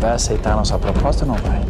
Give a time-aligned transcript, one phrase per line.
[0.00, 1.60] Vai aceitar a nossa proposta ou não vai?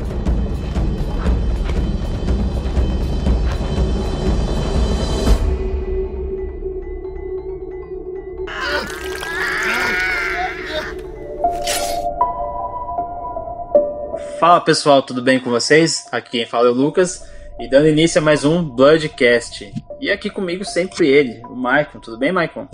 [14.38, 16.06] Fala pessoal, tudo bem com vocês?
[16.12, 17.24] Aqui quem fala é o Lucas
[17.59, 19.70] e dando início a mais um Bloodcast.
[20.01, 21.98] E aqui comigo sempre ele, o Maicon.
[21.98, 22.68] Tudo bem, Maicon?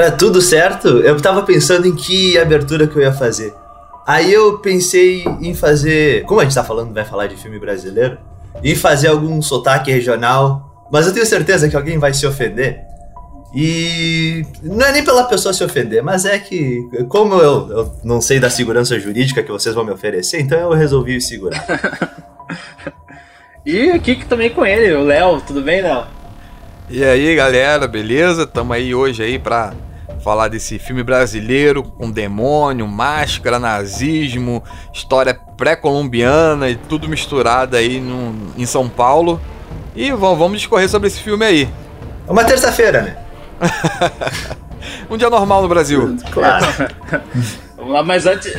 [0.00, 0.88] É tudo certo?
[1.00, 3.54] Eu tava pensando em que abertura que eu ia fazer.
[4.06, 6.24] Aí eu pensei em fazer.
[6.24, 8.18] Como a gente tá falando, vai falar de filme brasileiro,
[8.62, 12.80] em fazer algum sotaque regional, mas eu tenho certeza que alguém vai se ofender.
[13.54, 18.20] E não é nem pela pessoa se ofender, mas é que, como eu, eu não
[18.20, 21.64] sei da segurança jurídica que vocês vão me oferecer, então eu resolvi segurar.
[23.64, 25.40] e aqui também com ele, o Léo.
[25.40, 26.04] Tudo bem, Léo?
[26.90, 28.44] E aí, galera, beleza?
[28.44, 29.72] Tamo aí hoje aí pra
[30.24, 38.34] falar desse filme brasileiro com demônio, máscara, nazismo, história pré-colombiana e tudo misturado aí no,
[38.56, 39.38] em São Paulo.
[39.94, 41.68] E vamos, vamos discorrer sobre esse filme aí.
[42.26, 43.16] É uma terça-feira, né?
[45.10, 46.16] um dia normal no Brasil.
[46.32, 46.64] Claro.
[47.76, 48.50] Vamos lá, mas antes,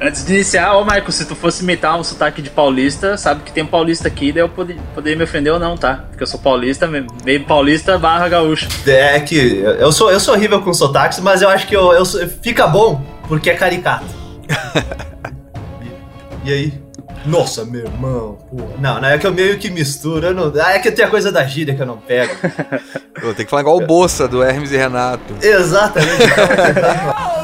[0.00, 3.52] antes de iniciar, ô Marco, se tu fosse imitar um sotaque de paulista, sabe que
[3.52, 6.04] tem um paulista aqui, daí eu poderia, poderia me ofender ou não, tá?
[6.08, 8.68] Porque eu sou paulista, meio paulista barra gaúcho.
[8.86, 12.04] É que eu sou, eu sou horrível com sotaques, mas eu acho que eu, eu
[12.06, 14.06] fica bom porque é caricato.
[16.44, 16.88] e, e aí?
[17.26, 18.56] Nossa, meu irmão, pô.
[18.78, 20.32] Não, não, é que eu meio que misturo.
[20.32, 20.52] Não...
[20.62, 22.34] Ah, é que tem a coisa da gíria que eu não pego.
[23.36, 25.34] Tem que falar igual o Bolsa, do Hermes e Renato.
[25.42, 26.24] Exatamente.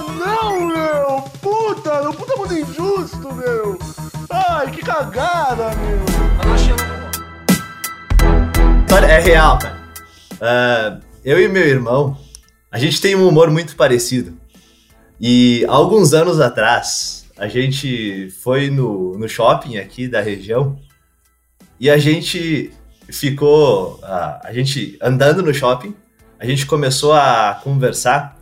[4.84, 6.04] cagada, meu!
[9.08, 9.84] É real, cara.
[10.34, 12.18] Uh, eu e meu irmão,
[12.70, 14.36] a gente tem um humor muito parecido.
[15.20, 20.76] E alguns anos atrás, a gente foi no, no shopping aqui da região
[21.78, 22.72] e a gente
[23.08, 24.00] ficou.
[24.02, 25.94] A, a gente andando no shopping,
[26.38, 28.36] a gente começou a conversar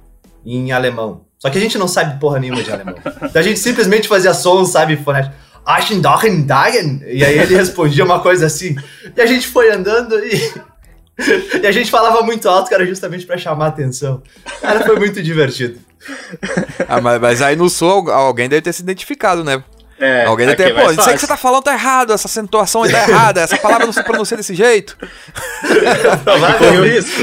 [0.44, 1.26] em alemão.
[1.38, 2.94] Só que a gente não sabe porra nenhuma de alemão.
[3.22, 4.96] Então a gente simplesmente fazia sons, sabe,
[5.64, 7.02] fonéticos.
[7.06, 8.76] E aí ele respondia uma coisa assim.
[9.16, 10.72] E a gente foi andando e.
[11.62, 14.22] E a gente falava muito alto, cara, justamente para chamar a atenção.
[14.60, 15.78] Cara, foi muito divertido
[16.88, 19.62] ah, mas, mas, aí no sul alguém deve ter se identificado, né?
[19.98, 22.26] É, alguém deve ter, é pô, isso aí que você tá falando tá errado, essa
[22.26, 24.96] acentuação aí tá errada, essa palavra não se pronuncia desse jeito.
[26.60, 27.22] Não, isso.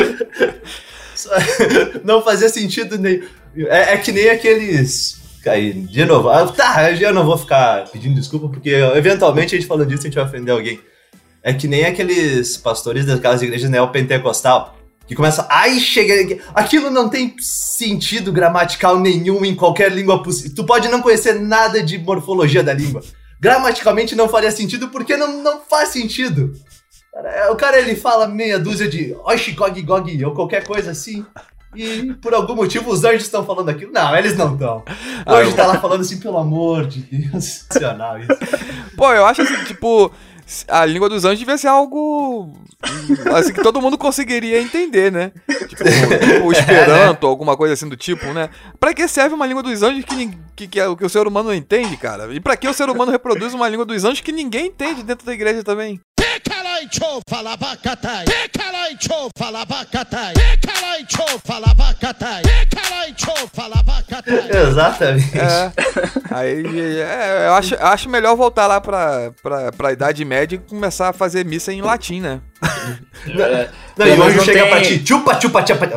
[2.05, 3.21] não fazia sentido nem.
[3.67, 5.18] É, é, que nem aqueles.
[5.47, 9.67] Aí, de novo, ah, tá, eu não vou ficar pedindo desculpa, porque eventualmente a gente
[9.67, 10.79] falando disso a gente vai ofender alguém.
[11.41, 14.75] É que nem aqueles pastores daquelas igrejas neopentecostal
[15.07, 15.47] que começa.
[15.49, 16.39] Ai, chega.
[16.53, 20.55] Aquilo não tem sentido gramatical nenhum em qualquer língua possível.
[20.55, 23.01] Tu pode não conhecer nada de morfologia da língua.
[23.39, 26.53] Gramaticalmente não faria sentido porque não, não faz sentido.
[27.51, 31.25] O cara ele fala meia dúzia de oxi, gog, gog, ou qualquer coisa assim.
[31.75, 33.91] E por algum motivo os anjos estão falando aquilo.
[33.91, 34.83] Não, eles não estão.
[35.25, 37.43] O anjo tá lá falando assim, pelo amor de Deus.
[37.69, 38.31] Sensacional isso.
[38.95, 40.11] Pô, eu acho assim, tipo,
[40.67, 42.53] a língua dos anjos devia ser algo
[43.35, 45.31] assim que todo mundo conseguiria entender, né?
[45.67, 48.49] Tipo, tipo o Esperanto, alguma coisa assim do tipo, né?
[48.79, 51.49] Pra que serve uma língua dos anjos que, que, que, é, que o ser humano
[51.49, 52.33] não entende, cara?
[52.33, 55.25] E pra que o ser humano reproduz uma língua dos anjos que ninguém entende dentro
[55.25, 55.99] da igreja também?
[64.67, 65.37] Exatamente.
[65.37, 65.71] É,
[66.31, 71.09] aí, é, eu acho, acho melhor voltar lá pra, pra, pra Idade Média e começar
[71.09, 72.41] a fazer missa em latim, né?
[73.27, 74.69] É, não, e hoje chega tem...
[74.69, 75.87] pra ti, chupa, chupa, chupa.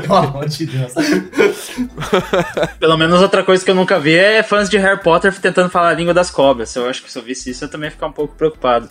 [0.00, 0.92] Pelo amor de Deus.
[2.78, 5.90] Pelo menos outra coisa que eu nunca vi é fãs de Harry Potter tentando falar
[5.90, 6.74] a língua das cobras.
[6.74, 8.88] Eu acho que se eu visse isso, eu também ia ficar um pouco preocupado.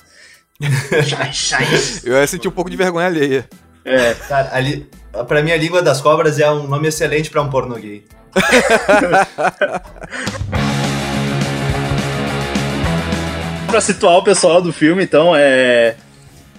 [2.03, 3.49] Eu ia sentir um pouco de vergonha alheia.
[3.83, 4.13] É.
[4.27, 4.87] Cara, ali,
[5.27, 8.03] pra mim, a língua das cobras é um nome excelente pra um porno gay.
[13.67, 15.95] pra situar o pessoal do filme, então, é.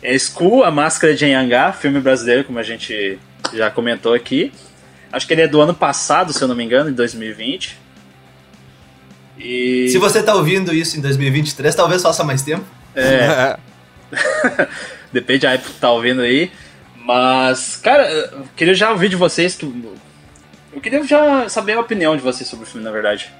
[0.02, 3.20] É Skull, a Máscara de Anhangá, filme brasileiro, como a gente
[3.54, 4.52] já comentou aqui.
[5.12, 7.78] Acho que ele é do ano passado, se eu não me engano, em 2020.
[9.38, 9.88] E...
[9.90, 12.64] Se você tá ouvindo isso em 2023, talvez faça mais tempo.
[12.96, 13.56] É.
[15.12, 16.50] Depende da época que tá ouvindo aí.
[16.97, 19.67] Mas, cara, eu queria já ouvir de vocês que.
[20.73, 23.31] Eu queria já saber a opinião de vocês sobre o filme, na verdade.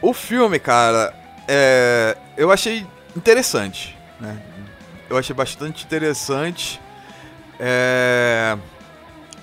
[0.00, 1.14] O filme, cara,
[1.46, 2.16] é...
[2.36, 2.84] eu achei
[3.16, 4.36] interessante, né?
[5.08, 6.80] Eu achei bastante interessante
[7.60, 8.56] é...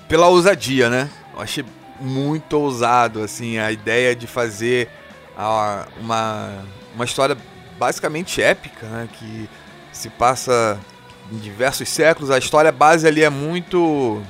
[0.08, 1.08] pela ousadia, né?
[1.34, 1.64] Eu achei
[2.00, 4.88] muito ousado, assim, a ideia de fazer
[5.98, 6.64] uma,
[6.94, 7.36] uma história
[7.78, 9.08] basicamente épica, né?
[9.18, 9.48] Que
[10.00, 10.78] se passa
[11.32, 12.30] em diversos séculos.
[12.30, 14.22] A história base ali é muito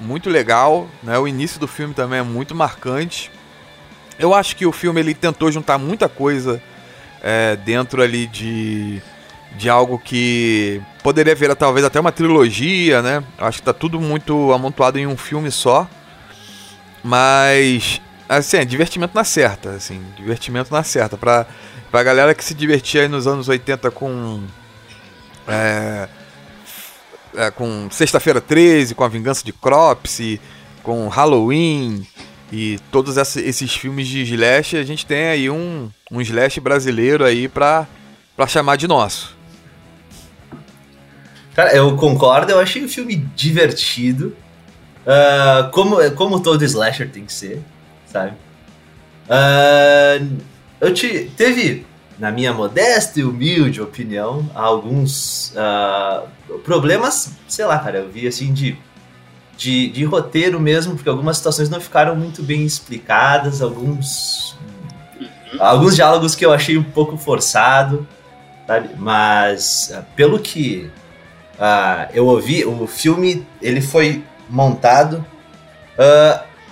[0.00, 1.18] muito legal, né?
[1.18, 3.30] O início do filme também é muito marcante.
[4.18, 6.62] Eu acho que o filme ele tentou juntar muita coisa
[7.22, 9.02] é, dentro ali de
[9.56, 13.22] de algo que poderia virar talvez até uma trilogia, né?
[13.36, 15.88] Acho que tá tudo muito amontoado em um filme só.
[17.02, 21.46] Mas assim, é divertimento na certa, assim, divertimento na certa pra
[21.90, 24.42] pra galera que se divertia aí nos anos 80 com
[25.50, 26.08] é,
[27.34, 30.40] é, com Sexta-feira 13, com A Vingança de Cropsy,
[30.82, 32.06] com Halloween
[32.52, 37.48] e todos esses filmes de slash, a gente tem aí um, um slash brasileiro aí
[37.48, 37.86] pra,
[38.36, 39.36] pra chamar de nosso.
[41.54, 44.36] Cara, eu concordo, eu achei o filme divertido.
[45.06, 47.60] Ah, como, como todo slasher tem que ser,
[48.06, 48.32] sabe?
[49.28, 50.20] Ah,
[50.80, 51.86] eu te, teve,
[52.20, 56.24] na minha modesta e humilde opinião, alguns ah,
[56.62, 58.76] problemas, sei lá, cara, eu vi assim de,
[59.56, 64.54] de, de roteiro mesmo, porque algumas situações não ficaram muito bem explicadas, alguns,
[65.58, 68.06] alguns diálogos que eu achei um pouco forçado,
[68.66, 68.90] sabe?
[68.98, 70.90] Mas ah, pelo que
[71.58, 75.24] ah, eu ouvi, o filme ele foi montado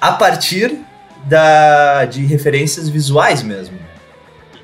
[0.01, 0.79] a partir
[1.25, 3.79] da, de referências visuais mesmo.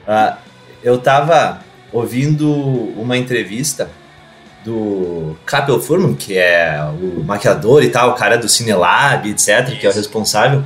[0.06, 0.38] Ah,
[0.84, 1.60] eu tava
[1.90, 2.52] ouvindo
[2.96, 3.90] uma entrevista
[4.64, 9.86] do Capel Furman, que é o maquiador e tal, o cara do Cinelab, etc., que
[9.86, 10.64] é o responsável.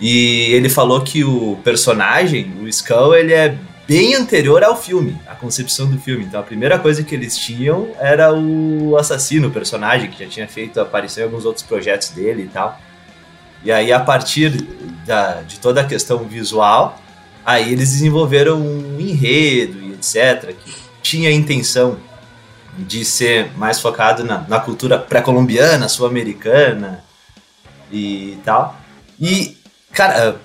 [0.00, 3.56] E ele falou que o personagem, o Skull, ele é
[3.86, 6.24] bem anterior ao filme, à concepção do filme.
[6.24, 10.48] Então a primeira coisa que eles tinham era o assassino, o personagem, que já tinha
[10.48, 12.80] feito aparecer em alguns outros projetos dele e tal.
[13.64, 14.50] E aí, a partir
[15.04, 17.00] da, de toda a questão visual,
[17.46, 21.96] aí eles desenvolveram um enredo e etc., que tinha a intenção
[22.76, 27.02] de ser mais focado na, na cultura pré-colombiana, sul-americana
[27.90, 28.76] e tal.
[29.18, 29.56] E,
[29.92, 30.36] cara,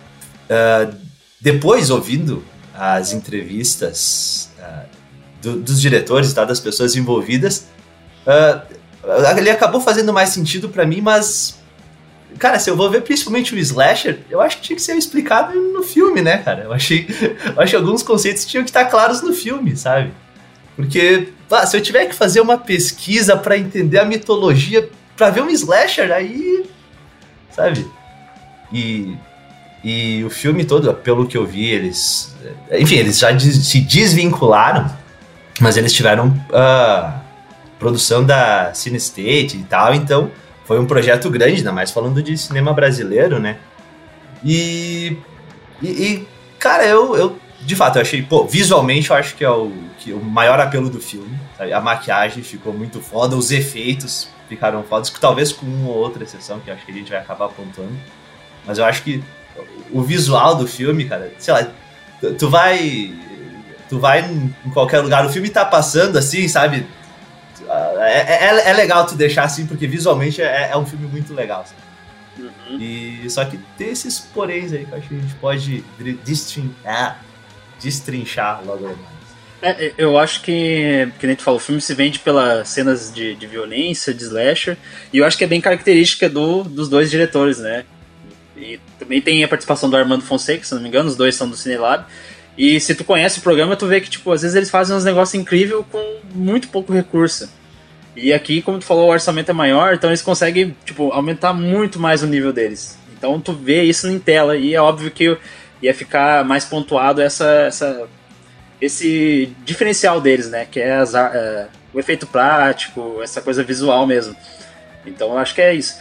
[0.50, 0.94] ah, ah,
[1.42, 2.44] depois ouvindo
[2.74, 4.84] as entrevistas ah,
[5.42, 7.66] do- dos diretores tal, das pessoas envolvidas,
[9.38, 11.60] ele acabou fazendo mais sentido pra mim, mas
[12.42, 15.54] Cara, se eu vou ver principalmente o slasher, eu acho que tinha que ser explicado
[15.54, 16.64] no filme, né, cara?
[16.64, 17.06] Eu achei,
[17.56, 20.12] eu acho que alguns conceitos tinham que estar claros no filme, sabe?
[20.76, 25.44] Porque, pá, se eu tiver que fazer uma pesquisa pra entender a mitologia, pra ver
[25.44, 26.66] um slasher, aí.
[27.52, 27.86] Sabe?
[28.74, 29.16] E.
[29.84, 32.36] E o filme todo, pelo que eu vi, eles.
[32.72, 34.92] Enfim, eles já se desvincularam,
[35.60, 37.20] mas eles tiveram ah,
[37.78, 40.32] produção da Cine State e tal, então
[40.72, 43.58] foi um projeto grande, ainda mais falando de cinema brasileiro, né?
[44.42, 45.18] E.
[45.82, 46.28] E, e,
[46.58, 47.38] cara, eu, eu.
[47.60, 48.22] De fato, eu achei.
[48.22, 49.70] Pô, visualmente eu acho que é o,
[50.00, 51.38] que, o maior apelo do filme.
[51.58, 51.74] sabe?
[51.74, 56.62] A maquiagem ficou muito foda, os efeitos ficaram fodas, talvez com uma ou outra exceção,
[56.62, 57.92] que eu acho que a gente vai acabar apontando.
[58.66, 59.22] Mas eu acho que
[59.92, 61.68] o visual do filme, cara, sei lá,
[62.22, 63.14] tu- tu vai.
[63.90, 66.88] Tu vai em qualquer lugar, o filme tá passando assim, sabe?
[68.00, 71.66] É, é, é legal tu deixar assim, porque visualmente é, é um filme muito legal.
[71.66, 71.92] sabe?
[72.80, 75.84] E só que tem esses poréns aí que eu acho que a gente pode
[76.24, 77.24] destrinchar,
[77.80, 78.98] destrinchar logo mais.
[79.62, 83.36] É, eu acho que, que nem tu falou, o filme se vende pelas cenas de,
[83.36, 84.76] de violência, de slasher,
[85.14, 87.86] e eu acho que é bem característica do, dos dois diretores, né?
[88.58, 91.48] E também tem a participação do Armando Fonseca, se não me engano, os dois são
[91.48, 92.06] do Cinelab.
[92.58, 95.06] E se tu conhece o programa, tu vê que, tipo, às vezes eles fazem uns
[95.06, 97.50] negócios incríveis com muito pouco recurso.
[98.16, 102.00] E aqui, como tu falou, o orçamento é maior, então eles conseguem, tipo, aumentar muito
[102.00, 102.98] mais o nível deles.
[103.18, 105.38] Então tu vê isso em tela, e é óbvio que
[105.82, 108.08] ia ficar mais pontuado essa, essa
[108.80, 110.66] esse diferencial deles, né?
[110.70, 114.36] Que é as é, o efeito prático, essa coisa visual mesmo.
[115.06, 115.98] Então eu acho que é isso.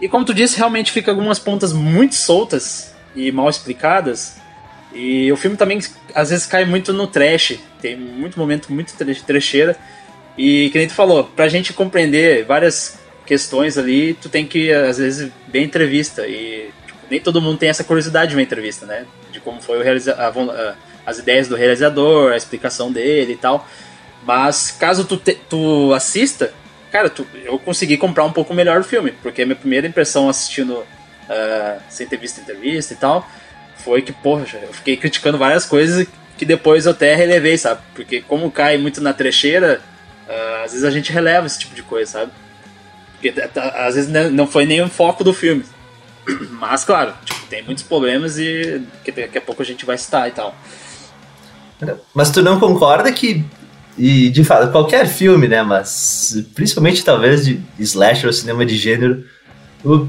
[0.00, 4.36] E como tu disse, realmente fica algumas pontas muito soltas e mal explicadas.
[4.94, 5.78] E o filme também
[6.14, 7.58] às vezes cai muito no trash.
[7.80, 9.76] Tem muito momento muito tre- trecheira.
[10.38, 14.98] E que nem tu falou, pra gente compreender várias questões ali, tu tem que às
[14.98, 16.26] vezes ver entrevista.
[16.26, 19.06] E tipo, nem todo mundo tem essa curiosidade de ver entrevista, né?
[19.32, 20.74] De como foi o realiza a
[21.06, 23.66] as ideias do realizador, a explicação dele e tal.
[24.24, 26.52] Mas caso tu, te- tu assista,
[26.92, 30.28] cara, tu- eu consegui comprar um pouco melhor o filme, porque a minha primeira impressão
[30.28, 30.84] assistindo
[31.28, 33.28] ah, sem ter visto entrevista e tal
[33.76, 36.06] foi que, poxa, eu fiquei criticando várias coisas
[36.36, 37.80] que depois eu até relevei, sabe?
[37.94, 39.80] Porque como cai muito na trecheira,
[40.30, 42.32] ah, às vezes a gente releva esse tipo de coisa, sabe?
[43.14, 45.64] Porque tá- às vezes não foi nem o foco do filme.
[46.52, 50.28] Mas, claro, tipo, tem muitos problemas e que daqui a pouco a gente vai citar
[50.28, 50.54] e tal.
[52.14, 53.42] Mas tu não concorda que,
[53.96, 59.24] e de fato, qualquer filme, né, mas principalmente talvez de slasher ou cinema de gênero,
[59.82, 60.06] o,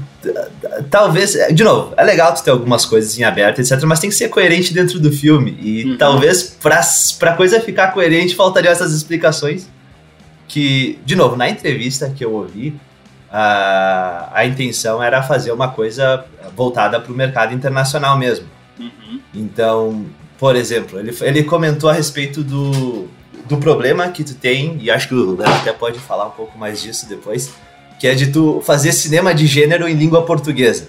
[0.90, 4.16] talvez, de novo, é legal tu ter algumas coisas em aberto, etc, mas tem que
[4.16, 5.96] ser coerente dentro do filme, e Uhum.
[5.96, 6.82] talvez pra,
[7.18, 9.66] pra coisa ficar coerente faltariam essas explicações,
[10.52, 12.78] que, de novo, na entrevista que eu ouvi,
[13.32, 18.44] a, a intenção era fazer uma coisa voltada para o mercado internacional mesmo.
[18.78, 19.20] Uhum.
[19.34, 20.04] Então,
[20.38, 23.08] por exemplo, ele, ele comentou a respeito do,
[23.48, 26.58] do problema que tu tem, e acho que o Léo até pode falar um pouco
[26.58, 27.50] mais disso depois,
[27.98, 30.88] que é de tu fazer cinema de gênero em língua portuguesa.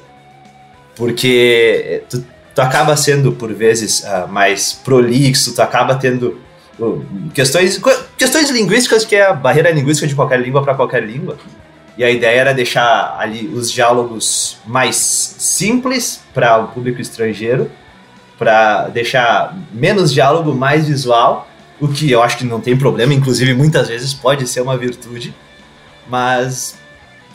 [0.93, 2.21] Porque tu,
[2.53, 6.43] tu acaba sendo, por vezes, ah, mais prolixo, tu acaba tendo uh,
[7.33, 7.81] questões,
[8.17, 11.37] questões linguísticas, que é a barreira linguística de qualquer língua para qualquer língua.
[11.97, 17.69] E a ideia era deixar ali os diálogos mais simples para o público estrangeiro,
[18.37, 21.47] para deixar menos diálogo, mais visual,
[21.79, 25.35] o que eu acho que não tem problema, inclusive muitas vezes pode ser uma virtude,
[26.07, 26.75] mas,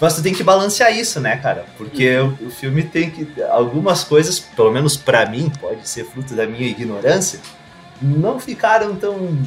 [0.01, 1.67] mas tu tem que balancear isso, né, cara?
[1.77, 3.29] Porque o, o filme tem que.
[3.51, 7.41] Algumas coisas, pelo menos para mim, pode ser fruto da minha ignorância,
[8.01, 9.39] não ficaram tão,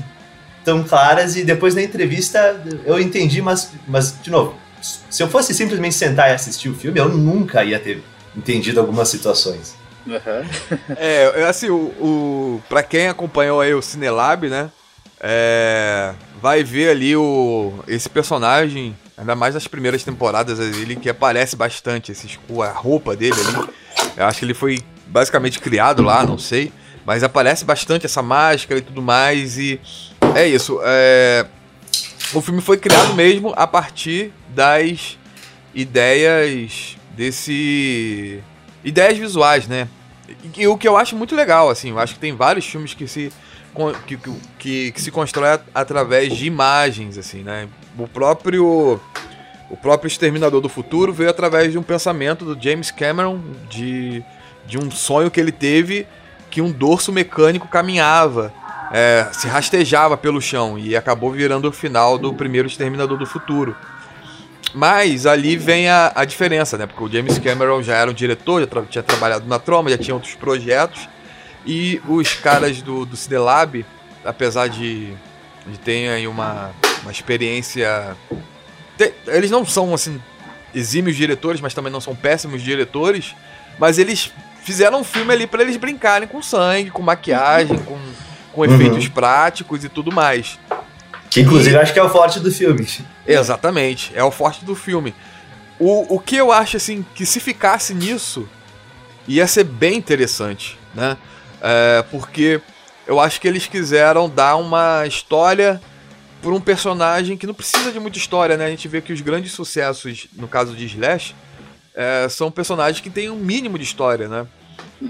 [0.64, 5.54] tão claras e depois na entrevista eu entendi, mas, mas de novo, se eu fosse
[5.54, 8.04] simplesmente sentar e assistir o filme, eu nunca ia ter
[8.36, 9.76] entendido algumas situações.
[10.06, 10.78] Uhum.
[10.98, 14.72] É, assim, o, o, pra quem acompanhou aí o Cinelab, né?
[15.20, 21.56] É, vai ver ali o, esse personagem, ainda mais nas primeiras temporadas dele, que aparece
[21.56, 23.70] bastante, esse, escu- a roupa dele ali.
[24.18, 26.72] Eu acho que ele foi basicamente criado lá, não sei.
[27.06, 29.58] Mas aparece bastante essa máscara e tudo mais.
[29.58, 29.80] E
[30.36, 30.80] é isso.
[30.84, 31.46] É,
[32.34, 35.18] o filme foi criado mesmo a partir das
[35.74, 38.42] ideias desse.
[38.84, 39.88] ideias visuais, né?
[40.58, 43.08] E, o que eu acho muito legal, assim, eu acho que tem vários filmes que
[43.08, 43.32] se.
[44.08, 44.18] que,
[44.58, 47.68] que, que, se constrói através de imagens, assim, né?
[47.98, 49.00] O próprio.
[49.70, 53.40] O próprio Exterminador do Futuro veio através de um pensamento do James Cameron,
[53.70, 54.22] de,
[54.68, 56.06] de um sonho que ele teve
[56.52, 58.54] que um dorso mecânico caminhava,
[58.92, 63.76] é, se rastejava pelo chão e acabou virando o final do primeiro Exterminador do Futuro.
[64.74, 66.86] Mas ali vem a, a diferença, né?
[66.86, 69.98] Porque o James Cameron já era um diretor, já tra- tinha trabalhado na Troma, já
[69.98, 71.10] tinha outros projetos.
[71.66, 73.86] E os caras do, do Cidelab,
[74.24, 75.14] apesar de,
[75.68, 78.16] de terem aí uma, uma experiência.
[79.28, 80.22] eles não são, assim,
[80.74, 83.36] exímios diretores, mas também não são péssimos diretores.
[83.78, 84.32] Mas eles
[84.64, 88.00] fizeram um filme ali pra eles brincarem com sangue, com maquiagem, com,
[88.54, 90.60] com efeitos práticos e tudo mais.
[91.30, 92.88] Que inclusive eu acho que é o forte do filme.
[93.26, 95.16] Exatamente, é o forte do filme.
[95.80, 98.48] O, o que eu acho, assim, que se ficasse nisso,
[99.28, 101.18] ia ser bem interessante, né?
[101.62, 102.62] É, porque
[103.08, 105.82] eu acho que eles quiseram dar uma história
[106.42, 108.66] por um personagem que não precisa de muita história, né?
[108.66, 111.36] A gente vê que os grandes sucessos, no caso de Slash,
[111.96, 114.48] é, são personagens que têm um mínimo de história, né?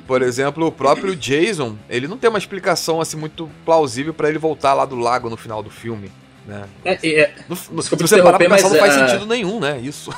[0.08, 4.38] Por exemplo, o próprio Jason, ele não tem uma explicação assim muito plausível pra ele
[4.38, 6.10] voltar lá do lago no final do filme,
[6.48, 6.64] né?
[6.86, 9.60] É, é, No, no, se você parar pra pensar, não mas, faz ah, sentido nenhum,
[9.60, 9.80] né?
[9.80, 10.14] Isso.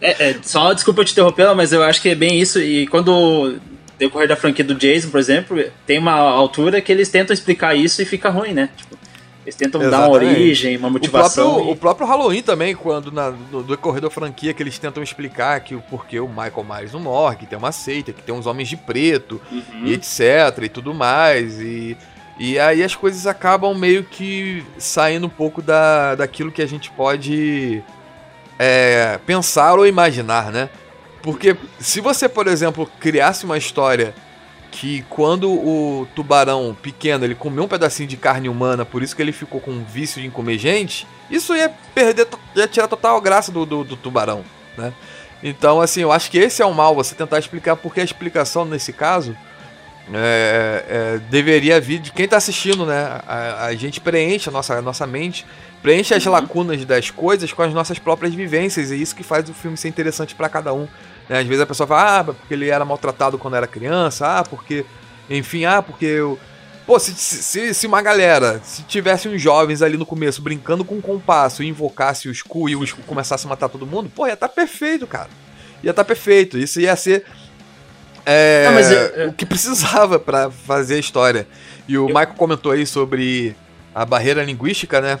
[0.00, 2.60] É, é, só desculpa te interromper, mas eu acho que é bem isso.
[2.60, 3.58] E quando
[3.98, 8.00] decorrer da franquia do Jason, por exemplo, tem uma altura que eles tentam explicar isso
[8.02, 8.68] e fica ruim, né?
[8.76, 8.98] Tipo,
[9.46, 10.34] eles tentam dar uma Exatamente.
[10.40, 11.44] origem, uma O motivação.
[11.54, 15.02] próprio, e- o próprio Halloween também, quando na, no decorrer da franquia que eles tentam
[15.02, 18.34] explicar que o porquê o Michael Myers não morre, que tem uma seita, que tem
[18.34, 19.84] uns homens de preto, Uhum.
[19.86, 20.20] e etc,
[20.64, 21.96] e tudo mais, e,
[22.38, 26.90] e aí as coisas acabam meio que saindo um pouco da, daquilo que a gente
[26.90, 27.82] pode
[28.58, 30.68] é, pensar ou imaginar, né?
[31.22, 34.14] Porque se você, por exemplo, criasse uma história
[34.76, 39.22] que quando o tubarão pequeno ele comeu um pedacinho de carne humana, por isso que
[39.22, 43.50] ele ficou com um vício em comer gente, isso ia perder, ia tirar total graça
[43.50, 44.44] do, do, do tubarão,
[44.76, 44.92] né?
[45.42, 48.66] Então, assim, eu acho que esse é o mal, você tentar explicar, porque a explicação
[48.66, 49.34] nesse caso
[50.12, 53.20] é, é, deveria vir de quem tá assistindo, né?
[53.26, 55.46] A, a gente preenche a nossa, a nossa mente,
[55.80, 59.48] preenche as lacunas das coisas com as nossas próprias vivências, e é isso que faz
[59.48, 60.86] o filme ser interessante para cada um.
[61.28, 61.38] Né?
[61.40, 64.84] Às vezes a pessoa fala, ah, porque ele era maltratado quando era criança, ah, porque.
[65.28, 66.38] Enfim, ah, porque eu.
[66.86, 70.94] Pô, se, se, se uma galera, se tivesse uns jovens ali no começo brincando com
[70.94, 74.24] um compasso e invocasse o Skull e o Skull começasse a matar todo mundo, pô,
[74.26, 75.28] ia estar perfeito, cara.
[75.82, 76.56] Ia estar perfeito.
[76.56, 77.24] Isso ia ser
[78.24, 81.46] é, Não, mas eu- eu- o que precisava pra fazer a história.
[81.88, 83.54] E o Michael comentou aí sobre
[83.94, 85.18] a barreira linguística, né?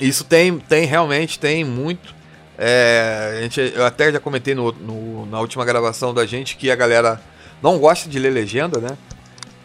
[0.00, 2.14] Isso tem, tem realmente, tem muito.
[2.58, 6.70] É, a gente, eu até já comentei no, no- na última gravação da gente que
[6.70, 7.20] a galera
[7.62, 8.96] não gosta de ler legenda, né?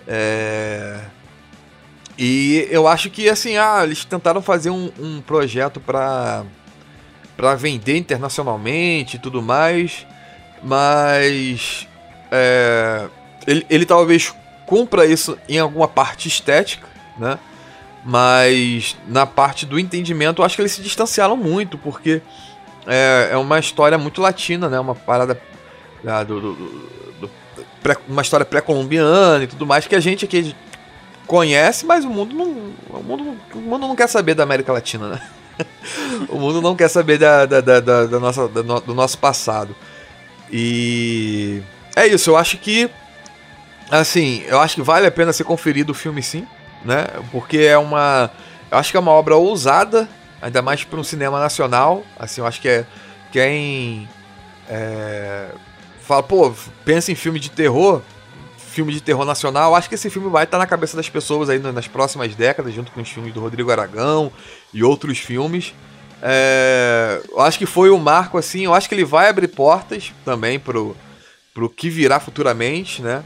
[0.08, 1.00] É...
[2.17, 6.44] E eu acho que, assim, ah, eles tentaram fazer um, um projeto para
[7.36, 10.08] para vender internacionalmente e tudo mais,
[10.63, 11.88] mas
[12.32, 13.08] é,
[13.46, 14.34] ele, ele talvez
[14.65, 17.38] cumpra isso em alguma parte estética, né?
[18.03, 22.24] Mas na parte do entendimento, eu acho que eles se distanciaram muito, porque
[22.88, 24.79] é, é uma história muito latina, né?
[24.79, 25.39] Uma parada
[26.06, 26.53] ah, do, do,
[27.20, 27.29] do
[27.84, 30.56] pré, uma história pré-colombiana e tudo mais que a gente aqui
[31.25, 32.46] conhece, mas o mundo não,
[32.89, 35.22] o mundo, o mundo não quer saber da América Latina, né?
[36.29, 39.75] o mundo não quer saber da, da, da, da, nossa, do nosso passado.
[40.50, 41.62] E
[41.96, 42.89] é isso, eu acho que
[43.91, 46.48] assim, eu acho que vale a pena ser conferido o filme sim,
[46.86, 47.06] né?
[47.32, 48.32] Porque é uma,
[48.72, 50.08] eu acho que é uma obra ousada,
[50.41, 52.03] ainda mais para um cinema nacional.
[52.17, 52.86] Assim, eu acho que é
[53.32, 54.08] quem
[54.70, 55.50] é,
[56.01, 56.53] fala, pô,
[56.86, 58.01] pensa em filme de terror,
[58.58, 61.60] filme de terror nacional, acho que esse filme vai estar na cabeça das pessoas aí
[61.60, 64.32] nas próximas décadas, junto com os filmes do Rodrigo Aragão
[64.74, 65.74] e outros filmes.
[66.22, 70.13] É, eu acho que foi um marco, assim, eu acho que ele vai abrir portas
[70.24, 70.96] também pro,
[71.53, 73.24] pro que virá futuramente, né?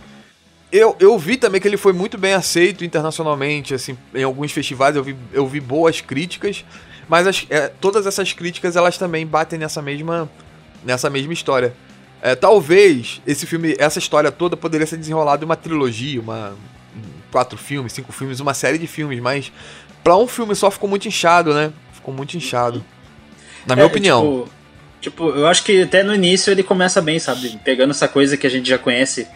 [0.71, 4.95] Eu, eu vi também que ele foi muito bem aceito internacionalmente, assim, em alguns festivais
[4.95, 6.63] eu vi, eu vi boas críticas,
[7.11, 10.29] mas as, é, todas essas críticas elas também batem nessa mesma,
[10.81, 11.73] nessa mesma história.
[12.21, 16.55] É, talvez esse filme, essa história toda poderia ser desenrolada em uma trilogia, uma
[17.29, 19.51] quatro filmes, cinco filmes, uma série de filmes, mas
[20.01, 21.73] para um filme só ficou muito inchado, né?
[21.91, 22.81] Ficou muito inchado.
[23.67, 24.21] Na minha É, opinião.
[24.21, 24.49] Tipo,
[25.01, 27.59] tipo, eu acho que até no início ele começa bem, sabe?
[27.61, 29.27] Pegando essa coisa que a gente já conhece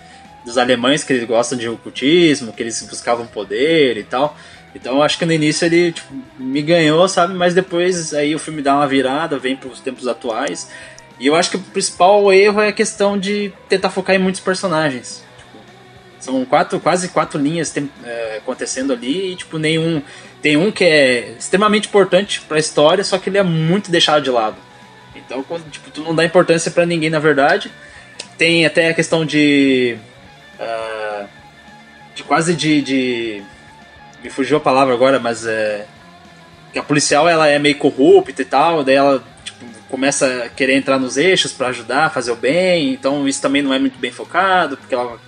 [0.45, 4.37] dos alemães, que eles gostam de ocultismo, que eles buscavam poder e tal.
[4.75, 7.33] Então eu acho que no início ele tipo, me ganhou, sabe?
[7.33, 10.69] Mas depois aí o filme dá uma virada, vem para os tempos atuais.
[11.17, 14.41] E eu acho que o principal erro é a questão de tentar focar em muitos
[14.41, 15.23] personagens.
[15.37, 15.63] Tipo,
[16.19, 20.01] são quatro, quase quatro linhas tem, é, acontecendo ali e tipo nenhum
[20.41, 24.21] tem um que é extremamente importante para a história, só que ele é muito deixado
[24.21, 24.57] de lado.
[25.15, 27.71] Então, quando tipo, tu não dá importância para ninguém na verdade.
[28.37, 29.97] Tem até a questão de
[30.59, 31.27] uh,
[32.13, 33.43] de quase de, de
[34.23, 35.85] me fugiu a palavra agora, mas é
[36.77, 40.99] a policial ela é meio corrupta e tal, daí ela tipo, começa a querer entrar
[40.99, 44.77] nos eixos para ajudar, fazer o bem, então isso também não é muito bem focado,
[44.77, 45.19] porque ela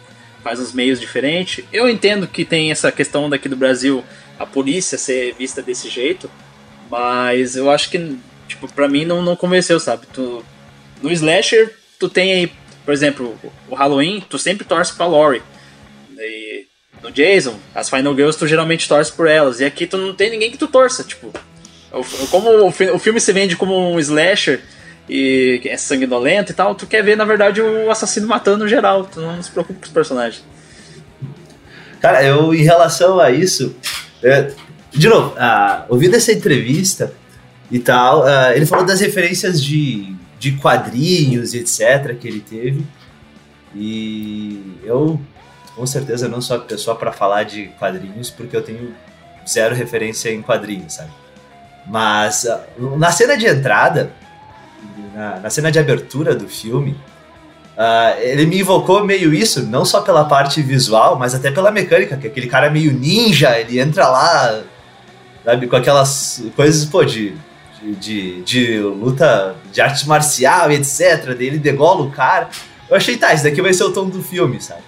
[0.44, 1.64] faz uns meios diferentes.
[1.72, 4.04] Eu entendo que tem essa questão daqui do Brasil,
[4.38, 6.30] a polícia ser vista desse jeito,
[6.90, 10.06] mas eu acho que, tipo, pra mim não, não convenceu, sabe?
[10.14, 10.44] Tu,
[11.02, 12.52] no Slasher, tu tem aí,
[12.86, 13.38] por exemplo,
[13.70, 15.42] o Halloween, tu sempre torce pra Laurie.
[16.18, 16.47] E
[17.02, 19.60] no Jason, as Final Girls, tu geralmente torce por elas.
[19.60, 21.32] E aqui tu não tem ninguém que tu torça, tipo.
[22.30, 24.62] Como o filme se vende como um slasher
[25.10, 29.06] e é sanguinolento e tal, tu quer ver, na verdade, o assassino matando no geral.
[29.06, 30.44] Tu não se preocupa com os personagens.
[32.00, 33.76] Cara, eu, em relação a isso,
[34.22, 34.52] é,
[34.92, 35.36] de novo,
[35.90, 37.14] ouvindo essa entrevista
[37.72, 42.16] e tal, ele falou das referências de, de quadrinhos e etc.
[42.20, 42.86] que ele teve.
[43.76, 45.20] E eu,
[45.78, 48.96] com certeza, não sou a pessoa para falar de quadrinhos, porque eu tenho
[49.48, 51.12] zero referência em quadrinhos, sabe?
[51.86, 52.66] Mas ah,
[52.98, 54.12] na cena de entrada,
[55.14, 56.98] na, na cena de abertura do filme,
[57.78, 62.18] Uh, ele me invocou meio isso, não só pela parte visual, mas até pela mecânica,
[62.18, 64.64] que aquele cara meio ninja, ele entra lá,
[65.46, 67.36] sabe, com aquelas coisas, pô, de,
[67.80, 71.36] de, de, de luta de arte marcial e etc.
[71.38, 72.50] Daí ele degola o cara.
[72.90, 74.82] Eu achei, tá, isso daqui vai ser o tom do filme, sabe?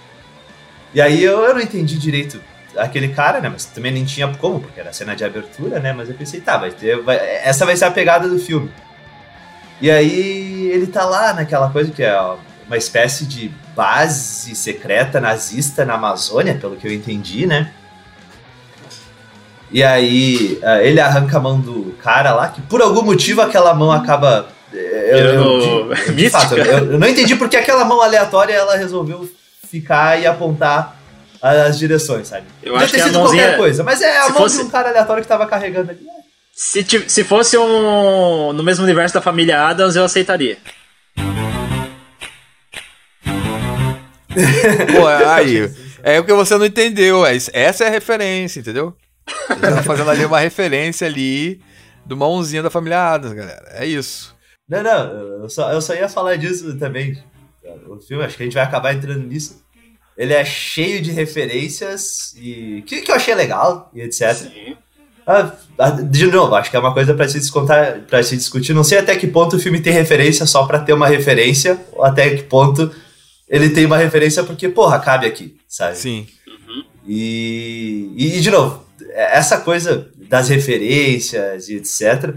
[0.92, 2.40] E aí eu, eu não entendi direito
[2.76, 3.48] aquele cara, né?
[3.48, 5.92] Mas também nem tinha como, porque era cena de abertura, né?
[5.92, 8.70] Mas eu pensei, tá, vai ter, vai, essa vai ser a pegada do filme.
[9.80, 12.18] E aí ele tá lá naquela coisa que é
[12.66, 17.72] uma espécie de base secreta nazista na Amazônia, pelo que eu entendi, né?
[19.72, 23.72] E aí uh, ele arranca a mão do cara lá, que por algum motivo aquela
[23.72, 24.48] mão acaba.
[24.72, 29.28] Eu, eu, de, de fato, eu, eu, não entendi porque aquela mão aleatória ela resolveu
[29.70, 31.00] ficar e apontar
[31.40, 32.46] as direções, sabe?
[32.62, 34.58] Eu Podia acho ter que sido a mãozinha, qualquer coisa, mas é a mão fosse...
[34.58, 36.00] de um cara aleatório que tava carregando ali.
[36.52, 40.58] Se, se fosse um no mesmo universo da família Adams, eu aceitaria.
[44.94, 45.70] Pô, aí,
[46.02, 48.94] é o que você não entendeu, é, essa é a referência, entendeu?
[49.48, 51.60] Ele tá fazendo ali uma referência ali
[52.04, 53.68] do mãozinha da família Adams, galera.
[53.72, 54.34] É isso.
[54.68, 57.22] Não, não, eu só, eu só ia falar disso também.
[57.88, 59.62] O filme, acho que a gente vai acabar entrando nisso.
[60.16, 64.34] Ele é cheio de referências e que, que eu achei legal e etc.
[64.34, 64.76] Sim.
[65.26, 68.74] Ah, de novo, acho que é uma coisa para se descontar, para se discutir.
[68.74, 72.04] Não sei até que ponto o filme tem referência só para ter uma referência, ou
[72.04, 72.90] até que ponto
[73.48, 75.96] ele tem uma referência porque, porra, cabe aqui, sabe?
[75.96, 76.26] Sim.
[77.06, 82.34] E, e, de novo, essa coisa das referências e etc.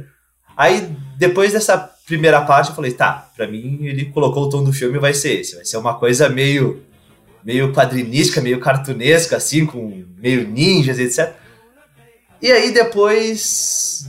[0.56, 4.74] Aí, depois dessa primeira parte, eu falei, tá, pra mim ele colocou o tom do
[4.74, 5.56] filme vai ser esse.
[5.56, 6.84] Vai ser uma coisa meio,
[7.44, 11.34] meio quadrinística, meio cartunesca, assim, com meio ninjas, etc.
[12.42, 14.08] E aí, depois.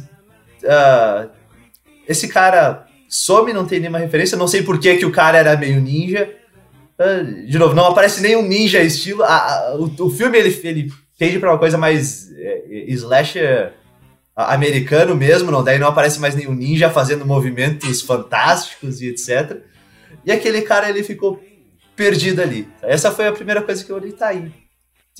[0.63, 1.31] Uh,
[2.09, 4.37] esse cara some, não tem nenhuma referência.
[4.37, 6.29] Não sei por que, que o cara era meio ninja.
[6.99, 9.23] Uh, de novo, não aparece nenhum ninja estilo.
[9.79, 13.73] O, o filme ele, ele tende pra uma coisa mais é, slasher
[14.37, 19.63] americano mesmo, não, daí não aparece mais nenhum ninja fazendo movimentos fantásticos e etc.
[20.25, 21.43] E aquele cara ele ficou
[21.95, 22.69] perdido ali.
[22.83, 24.53] Essa foi a primeira coisa que eu olhei, tá aí.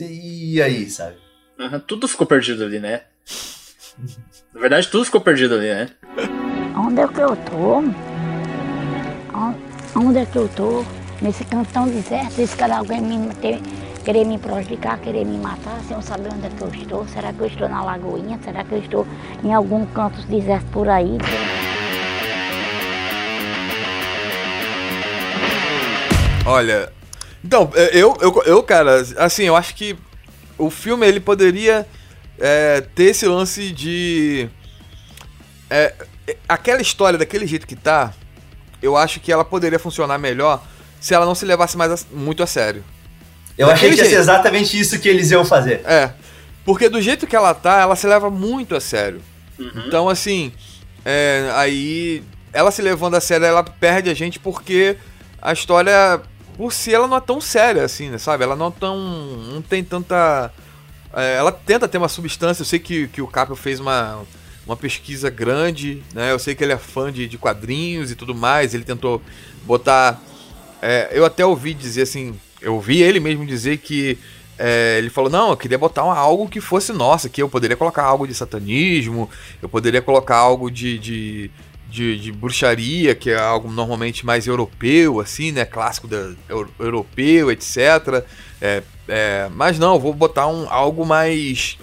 [0.01, 1.17] E aí, sabe?
[1.59, 3.03] Uhum, tudo ficou perdido ali, né?
[4.53, 5.91] Na verdade, tudo ficou perdido ali, né?
[6.77, 7.85] Onde é que eu tô?
[9.97, 10.85] Onde é que eu tô?
[11.23, 13.61] Nesse cantão deserto, esse cara alguém me ter,
[14.05, 17.09] querer me prejudicar, querer me matar, sem saber onde é que eu estou.
[17.09, 18.39] Será que eu estou na lagoinha?
[18.45, 19.07] Será que eu estou
[19.43, 21.17] em algum canto deserto por aí?
[26.47, 26.93] Olha,
[27.43, 29.97] então, eu, eu, eu, cara, assim, eu acho que
[30.59, 31.87] o filme ele poderia
[32.39, 34.51] é, ter esse lance de.
[35.71, 35.95] É,
[36.47, 38.13] aquela história daquele jeito que tá,
[38.83, 40.63] eu acho que ela poderia funcionar melhor
[41.01, 42.85] se ela não se levasse mais a, muito a sério.
[43.57, 45.81] Eu achei que ia ser exatamente isso que eles iam fazer.
[45.85, 46.11] É.
[46.65, 49.21] Porque do jeito que ela tá, ela se leva muito a sério.
[49.59, 49.85] Uhum.
[49.87, 50.53] Então, assim,
[51.05, 54.97] é, aí ela se levando a sério, ela perde a gente porque
[55.43, 56.21] a história,
[56.57, 58.45] por si, ela não é tão séria, assim, né, sabe?
[58.45, 60.51] Ela não, tão, não tem tanta.
[61.13, 62.63] É, ela tenta ter uma substância.
[62.63, 64.23] Eu sei que, que o Capel fez uma,
[64.67, 66.33] uma pesquisa grande, né?
[66.33, 68.73] Eu sei que ele é fã de, de quadrinhos e tudo mais.
[68.73, 69.21] Ele tentou
[69.65, 70.21] botar.
[70.81, 74.19] É, eu até ouvi dizer assim, eu vi ele mesmo dizer que
[74.59, 78.05] é, ele falou: não, eu queria botar algo que fosse nossa, que eu poderia colocar
[78.05, 79.29] algo de satanismo,
[79.61, 81.51] eu poderia colocar algo de, de,
[81.89, 85.65] de, de bruxaria, que é algo normalmente mais europeu, assim, né?
[85.65, 86.33] Clássico da,
[86.79, 88.25] europeu, etc.
[88.61, 91.77] É, é, mas não, eu vou botar um, algo mais.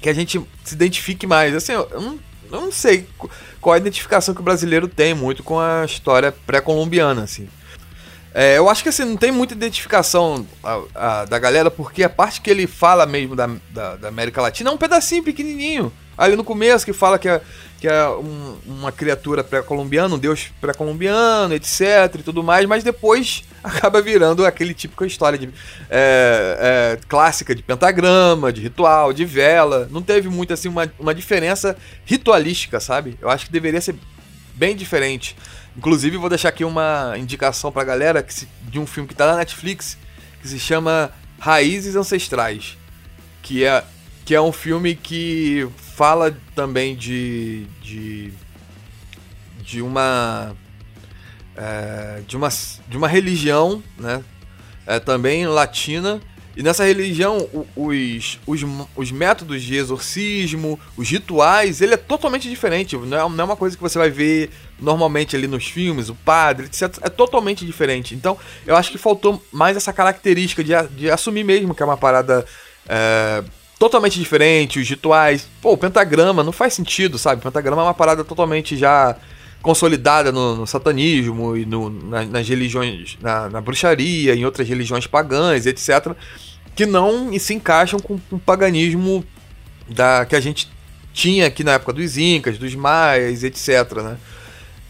[0.00, 1.54] que a gente se identifique mais.
[1.54, 2.18] Assim, eu, eu não,
[2.52, 3.06] eu não sei
[3.60, 7.48] qual a identificação que o brasileiro tem muito com a história pré-colombiana, assim.
[8.32, 12.08] É, eu acho que assim, não tem muita identificação a, a, da galera, porque a
[12.08, 15.92] parte que ele fala mesmo da, da, da, América Latina é um pedacinho pequenininho.
[16.16, 17.40] Ali no começo, que fala que é,
[17.80, 21.80] que é um, uma criatura pré-colombiana, um deus pré-colombiano, etc.
[22.18, 25.48] e tudo mais, mas depois acaba virando aquele típico história de,
[25.88, 29.88] é, é, clássica de pentagrama, de ritual, de vela.
[29.90, 33.18] Não teve muito assim uma, uma diferença ritualística, sabe?
[33.20, 33.96] Eu acho que deveria ser
[34.54, 35.34] bem diferente.
[35.76, 39.36] Inclusive, vou deixar aqui uma indicação pra galera se, de um filme que tá na
[39.36, 39.96] Netflix,
[40.40, 42.76] que se chama Raízes Ancestrais.
[43.42, 43.84] Que é,
[44.24, 47.66] que é um filme que fala também de.
[47.82, 48.32] de,
[49.62, 50.54] de uma.
[51.56, 52.48] É, de, uma,
[52.88, 54.22] de uma religião, né?
[54.86, 56.20] É, também latina,
[56.56, 58.60] e nessa religião, os, os,
[58.96, 62.96] os métodos de exorcismo, os rituais, ele é totalmente diferente.
[62.96, 66.14] Não é, não é uma coisa que você vai ver normalmente ali nos filmes, o
[66.14, 66.98] padre, etc.
[67.02, 68.14] É totalmente diferente.
[68.14, 68.36] Então,
[68.66, 72.44] eu acho que faltou mais essa característica de, de assumir mesmo que é uma parada
[72.88, 73.44] é,
[73.78, 75.48] totalmente diferente, os rituais.
[75.62, 77.40] Pô, o pentagrama não faz sentido, sabe?
[77.40, 79.16] O pentagrama é uma parada totalmente já
[79.62, 85.06] consolidada no, no satanismo e no, na, nas religiões, na, na, bruxaria, em outras religiões
[85.06, 86.14] pagãs, etc.,
[86.74, 89.24] que não se encaixam com, com o paganismo
[89.88, 90.70] da, que a gente
[91.12, 94.16] tinha aqui na época dos Incas, dos Maias, etc., né?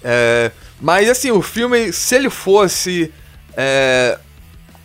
[0.02, 3.12] É, mas assim, o filme, se ele fosse
[3.56, 4.18] é,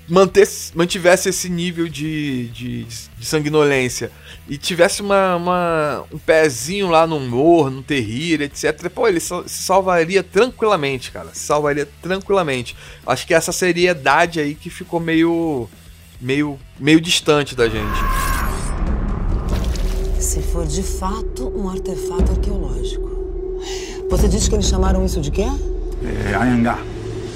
[0.07, 4.11] manter, mantivesse esse nível de, de, de sanguinolência
[4.47, 9.33] e tivesse uma, uma, um pezinho lá no humor, no terrir, etc., pô, ele se
[9.47, 11.29] salvaria tranquilamente, cara.
[11.33, 12.75] Se salvaria tranquilamente.
[13.05, 15.67] Acho que essa seriedade aí que ficou meio.
[16.21, 17.97] meio, meio distante da gente.
[20.19, 23.15] Se for de fato um artefato arqueológico.
[24.09, 25.45] Você disse que eles chamaram isso de quê?
[26.03, 26.77] É, Anhangá.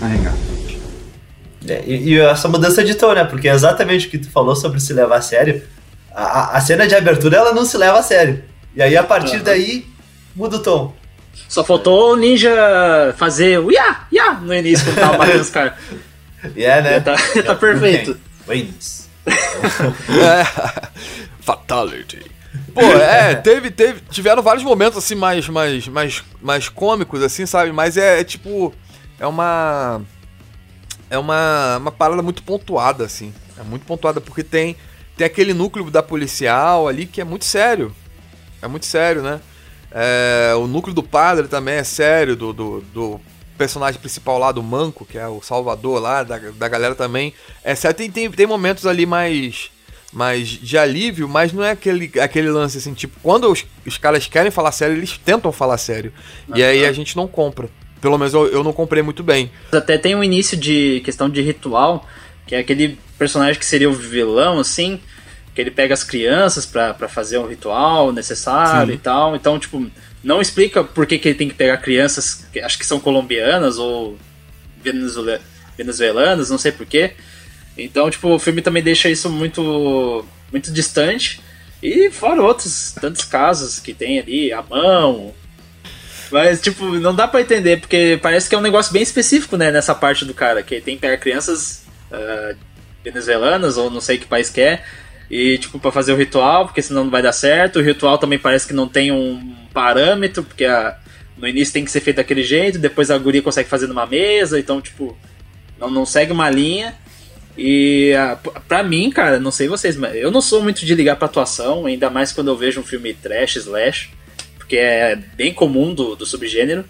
[0.01, 0.58] Anhangá.
[1.69, 3.23] É, e, e, essa mudança de tom, né?
[3.23, 5.61] Porque é exatamente o que tu falou sobre se levar a sério.
[6.13, 8.43] A, a cena de abertura ela não se leva a sério.
[8.75, 9.43] E aí a partir uhum.
[9.43, 9.85] daí
[10.35, 10.93] muda o tom.
[11.47, 12.51] Só faltou o ninja
[13.17, 15.73] fazer o ya, ya no início quando tava matando os caras.
[16.55, 17.01] Yeah, né?
[17.01, 18.17] Tá, tá perfeito.
[18.47, 19.09] Wins.
[19.27, 20.95] é,
[21.41, 22.21] fatality.
[22.73, 27.73] Pô, é, teve, teve, tiveram vários momentos assim mais, mais, mais, mais cômicos, assim, sabe?
[27.73, 28.73] Mas é, é tipo,
[29.19, 30.01] é uma
[31.09, 33.33] é uma, uma parada muito pontuada, assim.
[33.57, 34.75] É muito pontuada porque tem,
[35.17, 37.93] tem aquele núcleo da policial ali que é muito sério.
[38.61, 39.41] É muito sério, né?
[39.91, 43.21] É, o núcleo do padre também é sério, do, do, do,
[43.57, 47.33] personagem principal lá, do Manco, que é o Salvador lá, da, da galera também.
[47.63, 49.71] É sério, tem, tem, tem momentos ali mais
[50.11, 54.25] mais de alívio, mas não é aquele, aquele lance assim, tipo, quando os, os caras
[54.25, 56.11] querem falar sério, eles tentam falar sério.
[56.47, 56.57] Uhum.
[56.57, 57.69] E aí a gente não compra.
[58.01, 59.51] Pelo menos eu, eu não comprei muito bem.
[59.71, 62.07] Até tem um início de questão de ritual,
[62.47, 64.99] que é aquele personagem que seria o vilão, assim,
[65.53, 68.95] que ele pega as crianças para fazer um ritual necessário Sim.
[68.95, 69.35] e tal.
[69.35, 69.85] Então, tipo,
[70.23, 73.77] não explica por que, que ele tem que pegar crianças, que acho que são colombianas
[73.77, 74.17] ou
[75.77, 77.11] venezuelanas, não sei porquê.
[77.77, 81.41] Então, tipo, o filme também deixa isso muito, muito distante.
[81.81, 85.33] E fora outros tantos casos que tem ali, a mão.
[86.31, 89.71] Mas, tipo, não dá para entender, porque parece que é um negócio bem específico, né,
[89.71, 92.55] nessa parte do cara, que tem pegar crianças uh,
[93.03, 94.83] venezuelanas, ou não sei que país que é,
[95.29, 97.79] e, tipo, pra fazer o ritual, porque senão não vai dar certo.
[97.79, 100.97] O ritual também parece que não tem um parâmetro, porque a,
[101.37, 104.59] no início tem que ser feito daquele jeito, depois a guria consegue fazer numa mesa,
[104.59, 105.15] então, tipo,
[105.79, 106.95] não, não segue uma linha.
[107.57, 108.37] E a,
[108.67, 111.85] pra mim, cara, não sei vocês, mas eu não sou muito de ligar pra atuação,
[111.85, 114.09] ainda mais quando eu vejo um filme trash, slash,
[114.69, 116.85] porque é bem comum do, do subgênero.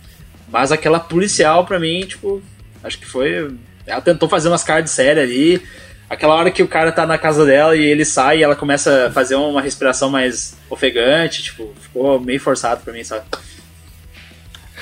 [0.49, 2.41] Mas aquela policial, pra mim, tipo,
[2.83, 3.55] acho que foi.
[3.87, 5.63] Ela tentou fazer umas cards sérias ali.
[6.09, 9.07] Aquela hora que o cara tá na casa dela e ele sai e ela começa
[9.07, 13.23] a fazer uma respiração mais ofegante, tipo, ficou meio forçado pra mim, sabe?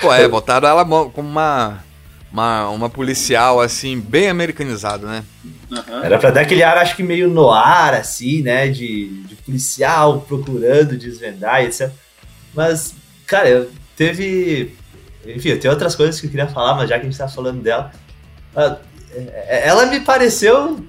[0.02, 1.84] Pô, é, botaram ela como uma
[2.32, 5.24] uma, uma policial, assim, bem americanizada, né?
[5.70, 6.04] Uhum.
[6.04, 8.68] Era pra dar aquele ar, acho que meio no ar, assim, né?
[8.68, 11.92] De, de policial procurando desvendar, etc.
[12.58, 12.96] Mas,
[13.28, 14.74] cara, teve.
[15.24, 17.62] Enfim, tem outras coisas que eu queria falar, mas já que a gente tá falando
[17.62, 17.92] dela.
[19.48, 20.80] Ela me pareceu.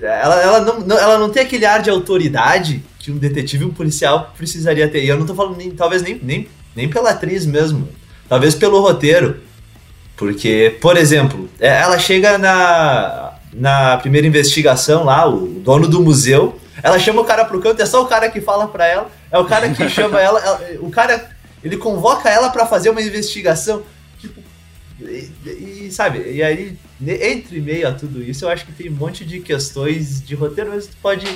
[0.00, 4.32] Ela, ela, não, ela não tem aquele ar de autoridade que um detetive um policial
[4.34, 5.04] precisaria ter.
[5.04, 7.86] E eu não tô falando nem, talvez nem, nem, nem pela atriz mesmo.
[8.26, 9.40] Talvez pelo roteiro.
[10.16, 16.58] Porque, por exemplo, é, ela chega na, na primeira investigação lá, o dono do museu,
[16.82, 19.38] ela chama o cara pro canto, é só o cara que fala pra ela, é
[19.38, 21.30] o cara que chama ela, ela, o cara,
[21.62, 23.82] ele convoca ela para fazer uma investigação,
[24.18, 24.40] tipo,
[25.00, 28.94] e, e, sabe, e aí, entre meio a tudo isso, eu acho que tem um
[28.94, 31.26] monte de questões de roteiro, mas tu pode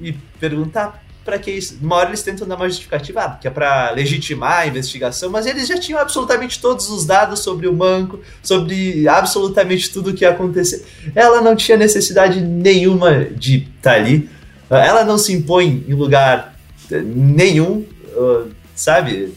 [0.00, 1.76] ir perguntar para que isso.
[1.82, 5.44] Uma hora eles tentam dar uma justificativa, ah, que é para legitimar a investigação, mas
[5.44, 10.24] eles já tinham absolutamente todos os dados sobre o banco, sobre absolutamente tudo o que
[10.24, 10.86] ia acontecer.
[11.14, 14.30] Ela não tinha necessidade nenhuma de estar tá ali.
[14.70, 16.54] Ela não se impõe em lugar
[16.90, 17.84] nenhum,
[18.74, 19.34] sabe?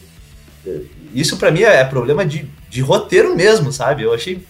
[1.14, 4.02] Isso para mim é problema de, de roteiro mesmo, sabe?
[4.02, 4.42] Eu achei.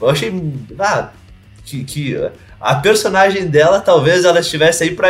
[0.00, 0.32] Eu achei.
[0.78, 1.10] Ah,
[1.64, 2.16] que, que
[2.60, 5.08] a personagem dela, talvez ela estivesse aí para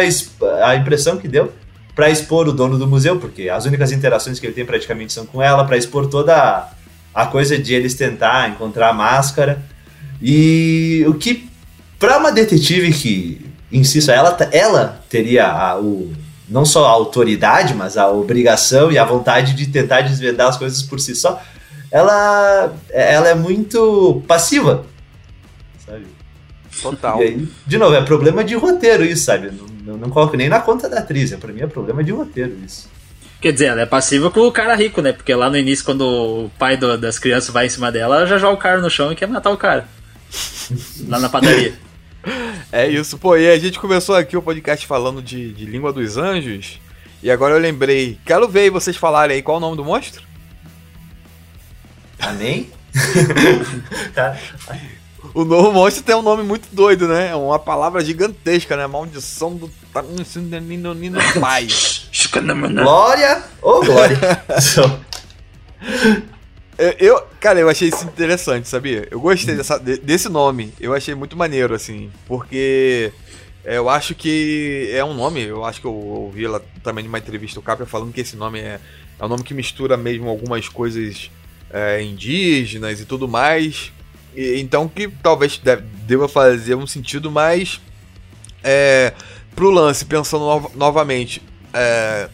[0.65, 1.53] a impressão que deu
[1.95, 5.27] para expor o dono do museu, porque as únicas interações que ele tem praticamente são
[5.27, 6.71] com ela, para expor toda a,
[7.13, 9.61] a, coisa de eles tentar encontrar a máscara.
[10.23, 11.49] E o que
[11.99, 16.13] para uma detetive que, insisto, ela ela teria a, o
[16.51, 20.83] não só a autoridade, mas a obrigação e a vontade de tentar desvendar as coisas
[20.83, 21.41] por si só.
[21.91, 24.85] Ela, ela é muito passiva,
[25.85, 26.07] sabe?
[26.83, 27.21] Total.
[27.21, 29.51] E aí, de novo, é problema de roteiro isso, sabe?
[29.51, 32.13] Não, não, não coloco nem na conta da atriz, é, pra mim é problema de
[32.13, 32.89] roteiro isso.
[33.41, 35.13] Quer dizer, ela é passiva com o cara rico, né?
[35.13, 38.27] Porque lá no início, quando o pai do, das crianças vai em cima dela, ela
[38.27, 39.89] já joga o cara no chão e quer matar o cara.
[41.09, 41.75] lá na padaria.
[42.71, 46.17] É isso, pô, e a gente começou aqui o podcast falando de, de Língua dos
[46.17, 46.81] Anjos,
[47.23, 50.23] e agora eu lembrei, quero ver vocês falarem aí qual é o nome do monstro?
[52.19, 52.71] Amém?
[54.15, 54.37] tá.
[55.35, 57.29] O novo monstro tem um nome muito doido, né?
[57.29, 58.87] É uma palavra gigantesca, né?
[58.87, 59.71] Maldição do
[61.41, 61.67] Pai.
[62.83, 64.19] Glória ou glória?
[66.99, 69.07] eu, cara, eu achei isso interessante, sabia?
[69.11, 70.73] Eu gostei dessa, desse nome.
[70.81, 73.13] Eu achei muito maneiro, assim, porque
[73.65, 75.43] eu acho que é um nome.
[75.43, 78.61] Eu acho que eu ouvi lá também numa entrevista o Capra falando que esse nome
[78.61, 78.81] é,
[79.19, 81.31] é um nome que mistura mesmo algumas coisas
[81.71, 83.93] é, indígenas e tudo mais
[84.37, 85.61] então que talvez
[86.07, 87.81] deva fazer um sentido mais
[88.63, 89.13] é,
[89.55, 92.29] pro lance, pensando no, novamente é,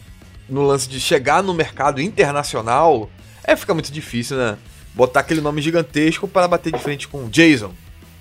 [0.47, 3.09] no lance de chegar no mercado internacional,
[3.47, 4.57] é fica muito difícil, né?
[4.93, 7.73] Botar aquele nome gigantesco para bater de frente com Jason,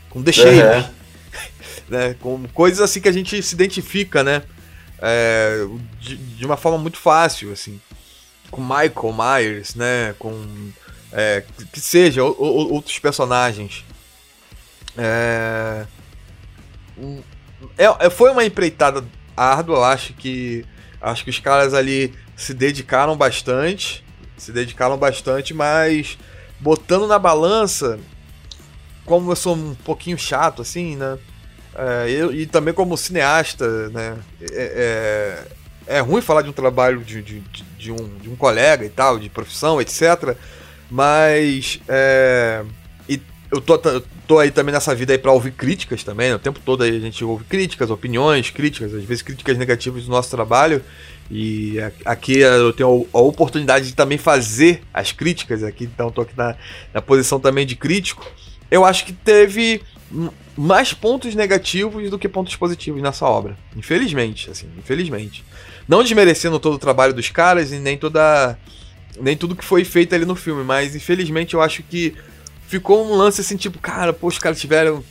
[0.09, 0.91] com The Shape, uhum.
[1.91, 2.17] né?
[2.21, 4.43] com coisas assim que a gente se identifica, né?
[4.99, 5.67] É,
[6.01, 7.79] de, de, uma forma muito fácil, assim,
[8.51, 10.15] com Michael Myers, né?
[10.19, 10.73] Com
[11.13, 13.85] é, que seja, ou, ou, outros personagens.
[14.97, 15.87] É...
[17.77, 19.05] é- é- foi uma empreitada
[19.37, 20.65] árdua, eu acho que
[21.01, 24.05] acho que os caras ali se dedicaram bastante,
[24.37, 26.19] se dedicaram bastante, mas
[26.61, 27.99] botando na balança,
[29.05, 31.19] como eu sou um pouquinho chato assim, né?
[31.75, 34.17] É, eu- e também como cineasta, né?
[34.53, 35.45] É,
[35.89, 37.41] é, é ruim falar de um trabalho de, de,
[37.79, 40.35] de- um, de um colega e tal, de profissão, etc.
[40.91, 42.65] Mas é,
[43.09, 43.21] e
[43.53, 43.79] eu tô,
[44.27, 46.35] tô aí também nessa vida aí pra ouvir críticas também, né?
[46.37, 50.11] o tempo todo aí a gente ouve críticas, opiniões, críticas, às vezes críticas negativas do
[50.11, 50.83] nosso trabalho.
[51.31, 56.37] E aqui eu tenho a oportunidade de também fazer as críticas aqui, então tô aqui
[56.37, 56.55] na,
[56.95, 58.25] na posição também de crítico.
[58.71, 59.83] Eu acho que teve
[60.57, 63.57] mais pontos negativos do que pontos positivos nessa obra.
[63.77, 65.45] Infelizmente, assim, infelizmente.
[65.89, 68.57] Não desmerecendo todo o trabalho dos caras e nem toda
[69.21, 72.15] nem tudo que foi feito ali no filme, mas infelizmente eu acho que
[72.67, 75.03] ficou um lance assim, tipo, cara, pô, os caras tiveram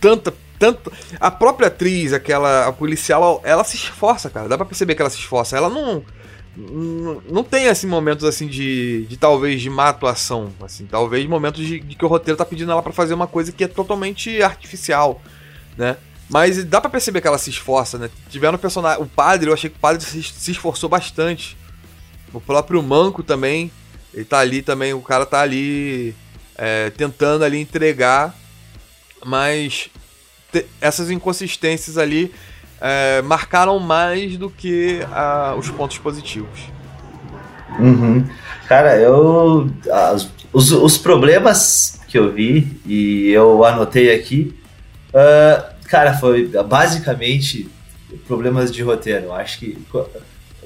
[0.00, 4.48] tanta tanto a própria atriz, aquela a policial, ela se esforça, cara.
[4.48, 5.56] Dá pra perceber que ela se esforça.
[5.56, 6.02] Ela não
[6.56, 11.66] não, não tem assim momentos assim de, de talvez de má atuação, assim, talvez momentos
[11.66, 14.40] de, de que o roteiro tá pedindo ela pra fazer uma coisa que é totalmente
[14.40, 15.20] artificial,
[15.76, 15.96] né?
[16.28, 18.10] Mas dá pra perceber que ela se esforça, né?
[18.30, 21.56] Tiveram personagem, o padre, eu achei que o padre se, se esforçou bastante.
[22.32, 23.70] O próprio Manco também,
[24.12, 26.14] ele tá ali também, o cara tá ali
[26.56, 28.34] é, tentando ali entregar,
[29.24, 29.90] mas
[30.80, 32.32] essas inconsistências ali
[32.80, 36.60] é, marcaram mais do que ah, os pontos positivos.
[37.78, 38.24] Uhum.
[38.68, 39.68] Cara, eu.
[39.92, 44.54] as- os, os problemas que eu vi e eu anotei aqui,
[45.12, 47.68] ah, cara, foi basicamente
[48.28, 49.24] problemas de roteiro.
[49.26, 50.06] Eu acho que qu-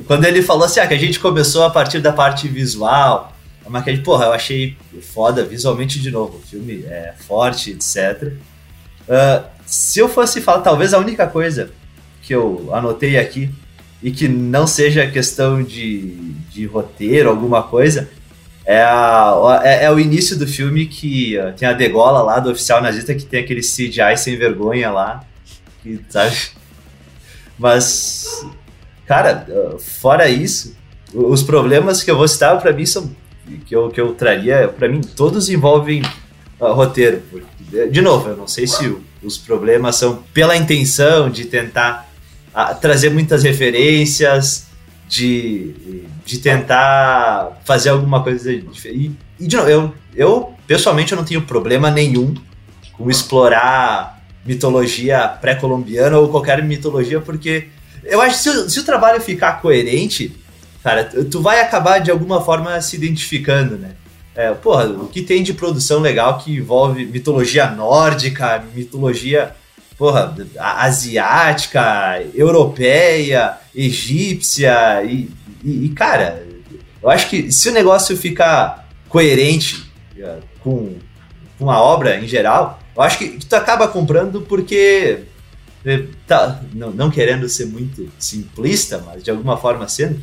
[0.06, 3.32] quando ele falou assim, ah, que a gente começou a partir da parte visual,
[3.64, 4.76] a maquiagem, porra, eu achei
[5.14, 6.36] foda visualmente de novo.
[6.38, 8.32] O filme é forte, etc.
[9.08, 11.70] Ah, se eu fosse falar, talvez a única coisa
[12.22, 13.50] que eu anotei aqui
[14.02, 16.14] e que não seja questão de,
[16.50, 18.08] de roteiro, alguma coisa,
[18.64, 22.50] é, a- é, é o início do filme que ó, tem a degola lá do
[22.50, 25.24] oficial nazista que tem aquele CGI sem vergonha lá,
[25.82, 26.36] que, sabe?
[27.58, 28.46] Mas,
[29.06, 30.76] cara, uh, fora isso,
[31.12, 33.10] os problemas que eu vou citar pra mim são
[33.66, 36.02] que eu, que eu traria, pra mim, todos envolvem
[36.60, 37.22] uh, roteiro.
[37.30, 37.57] Porque,
[37.90, 42.08] De novo, eu não sei se os problemas são pela intenção de tentar
[42.54, 44.66] ah, trazer muitas referências,
[45.08, 49.16] de, de tentar fazer alguma coisa diferente.
[49.38, 52.34] E, de novo, eu, eu pessoalmente eu não tenho problema nenhum
[52.92, 57.68] com explorar mitologia pré-colombiana ou qualquer mitologia, porque
[58.04, 60.34] eu acho que se, o- se o trabalho ficar coerente,
[60.82, 63.90] cara, tu vai acabar de alguma forma se identificando, né?
[64.38, 69.52] É, porra, o que tem de produção legal que envolve mitologia nórdica, mitologia,
[69.98, 75.28] porra, asiática, europeia, egípcia, e,
[75.64, 76.46] e- e, cara,
[77.02, 80.94] eu acho que se o negócio ficar coerente é, com,
[81.58, 85.18] com a obra em geral, eu acho que, que tu acaba comprando porque
[85.84, 90.22] é, tá, não, não querendo ser muito simplista, mas de alguma forma sendo,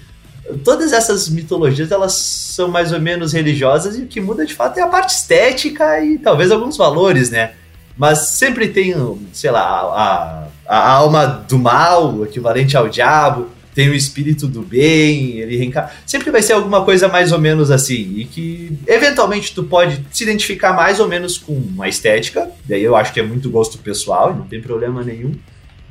[0.63, 4.77] todas essas mitologias elas são mais ou menos religiosas e o que muda de fato
[4.77, 7.53] é a parte estética e talvez alguns valores, né?
[7.97, 8.93] Mas sempre tem,
[9.31, 14.62] sei lá, a, a alma do mal, o equivalente ao diabo, tem o espírito do
[14.62, 15.91] bem, ele reencarna.
[16.05, 20.23] Sempre vai ser alguma coisa mais ou menos assim, e que eventualmente tu pode se
[20.23, 24.31] identificar mais ou menos com uma estética, daí eu acho que é muito gosto pessoal,
[24.31, 25.34] e não tem problema nenhum.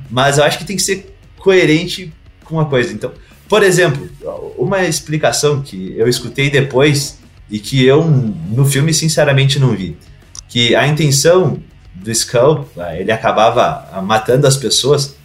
[0.09, 2.11] Mas eu acho que tem que ser coerente
[2.43, 2.91] com uma coisa.
[2.91, 3.11] Então,
[3.47, 4.09] por exemplo,
[4.57, 9.97] uma explicação que eu escutei depois e que eu no filme sinceramente não vi,
[10.47, 11.59] que a intenção
[11.93, 15.15] do Skull, ah, ele acabava matando as pessoas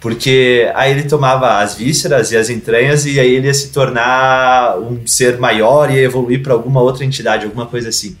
[0.00, 4.78] porque aí ele tomava as vísceras e as entranhas e aí ele ia se tornar
[4.78, 8.16] um ser maior e evoluir para alguma outra entidade, alguma coisa assim.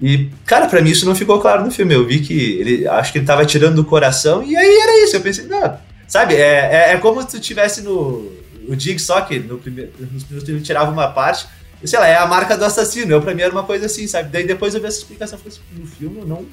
[0.00, 1.94] E, cara, pra mim isso não ficou claro no filme.
[1.94, 5.16] Eu vi que ele, acho que ele tava tirando do coração e aí era isso.
[5.16, 5.76] Eu pensei, não,
[6.06, 8.30] sabe, é, é, é como se tu tivesse no
[8.68, 11.46] o Jigsaw, que no primeiro, nos primeiros ele tirava uma parte,
[11.82, 13.12] e, sei lá, é a marca do assassino.
[13.12, 14.30] Eu, pra mim era uma coisa assim, sabe?
[14.30, 16.46] Daí depois eu vi essa explicação, assim, no filme eu não,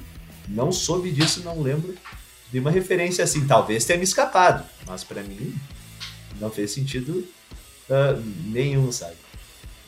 [0.48, 1.94] não soube disso, não lembro
[2.52, 3.46] de uma referência assim.
[3.46, 5.54] Talvez tenha me escapado, mas pra mim
[6.40, 7.26] não fez sentido
[7.90, 9.16] ah, nenhum, sabe?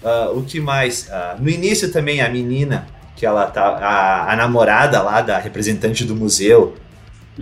[0.03, 1.11] Ah, o que mais?
[1.11, 3.63] Ah, no início também a menina, que ela tá.
[3.63, 6.77] A, a namorada lá da representante do museu,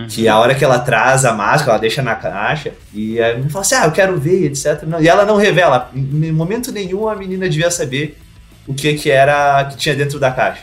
[0.08, 3.50] que a hora que ela traz a máscara, ela deixa na caixa e a menina
[3.50, 4.82] fala assim: Ah, eu quero ver, etc.
[4.82, 5.90] Não, e ela não revela.
[5.94, 8.18] Em, em momento nenhum a menina devia saber
[8.66, 10.62] o que, que era que tinha dentro da caixa.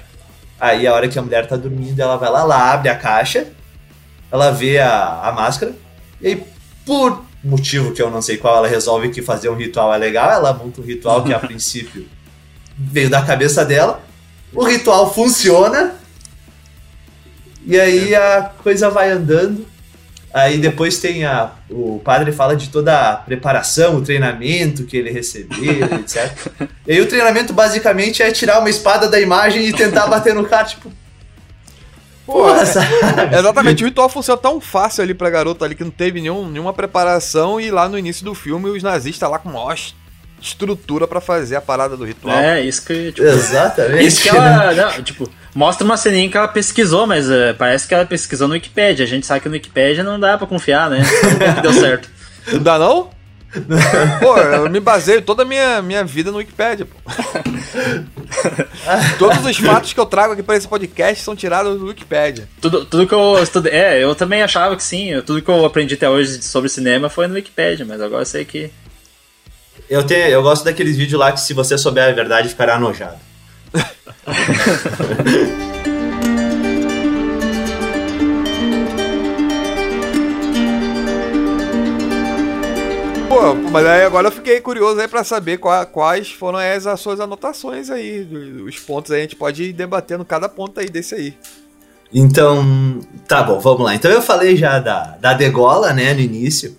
[0.59, 3.47] Aí a hora que a mulher tá dormindo, ela vai lá, ela abre a caixa,
[4.31, 5.73] ela vê a, a máscara,
[6.21, 6.43] e aí,
[6.85, 10.29] por motivo que eu não sei qual, ela resolve que fazer um ritual é legal,
[10.29, 12.07] ela monta um ritual que a princípio
[12.77, 14.01] veio da cabeça dela,
[14.53, 15.95] o ritual funciona,
[17.65, 19.65] e aí a coisa vai andando.
[20.33, 21.51] Aí depois tem a.
[21.69, 26.31] O padre fala de toda a preparação, o treinamento que ele recebeu, etc.
[26.87, 30.45] E aí o treinamento basicamente é tirar uma espada da imagem e tentar bater no
[30.45, 30.91] cara, tipo.
[32.25, 32.87] Porra, sabe?
[33.37, 36.71] Exatamente, o ritual funciona tão fácil ali pra garota ali que não teve nenhum, nenhuma
[36.71, 39.75] preparação e lá no início do filme os nazistas lá com maior
[40.41, 42.35] estrutura pra fazer a parada do ritual.
[42.35, 44.05] É, isso que, tipo, Exatamente.
[44.05, 47.93] Isso que ela, não, tipo, mostra uma ceninha que ela pesquisou, mas é, parece que
[47.93, 49.05] ela pesquisou no Wikipedia.
[49.05, 51.01] A gente sabe que no Wikipedia não dá pra confiar, né?
[51.55, 52.09] Que deu certo.
[52.51, 53.11] Não dá não?
[54.19, 56.95] pô, eu me baseio toda a minha, minha vida no Wikipedia, pô.
[59.19, 62.49] Todos os fatos que eu trago aqui pra esse podcast são tirados do Wikipedia.
[62.59, 63.73] Tudo, tudo que eu estudei.
[63.73, 65.21] É, eu também achava que sim.
[65.21, 68.43] Tudo que eu aprendi até hoje sobre cinema foi no Wikipedia, mas agora eu sei
[68.43, 68.71] que.
[69.89, 73.19] Eu, tenho, eu gosto daqueles vídeos lá que se você souber a verdade ficará anojado.
[83.27, 86.99] Pô, mas aí agora eu fiquei curioso aí pra saber qua- quais foram as, as
[86.99, 88.27] suas anotações aí,
[88.67, 91.33] os pontos aí, a gente pode ir debatendo cada ponto aí desse aí.
[92.13, 93.95] Então, tá bom, vamos lá.
[93.95, 96.75] Então eu falei já da, da degola, né, no início.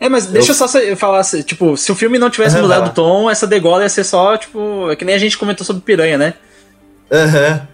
[0.00, 0.66] É, mas deixa eu só
[0.96, 4.04] falar, tipo, se o filme não tivesse Aham, mudado o tom, essa degola ia ser
[4.04, 6.34] só, tipo, é que nem a gente comentou sobre piranha, né?
[7.10, 7.68] Aham.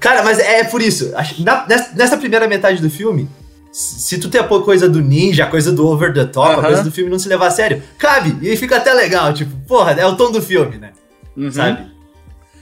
[0.00, 1.12] Cara, mas é por isso.
[1.40, 3.28] na- nessa, primeira metade do filme,
[3.72, 6.82] se tu tem a coisa do ninja, a coisa do over the top, a coisa
[6.82, 8.36] do filme não se levar a sério, cabe.
[8.46, 10.90] E fica até legal, tipo, porra, é o tom do filme, né?
[11.36, 11.50] Uhum.
[11.50, 11.90] Sabe?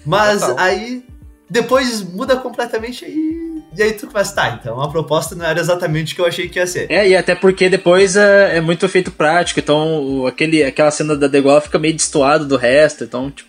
[0.07, 0.59] Mas Total.
[0.59, 1.05] aí,
[1.49, 3.50] depois muda completamente aí.
[3.77, 6.49] E aí tu começa, tá, então a proposta não era exatamente o que eu achei
[6.49, 6.91] que ia ser.
[6.91, 11.17] É, e até porque depois é, é muito efeito prático, então o- aquele, aquela cena
[11.17, 13.49] da degola fica meio destoado do resto, então, tipo,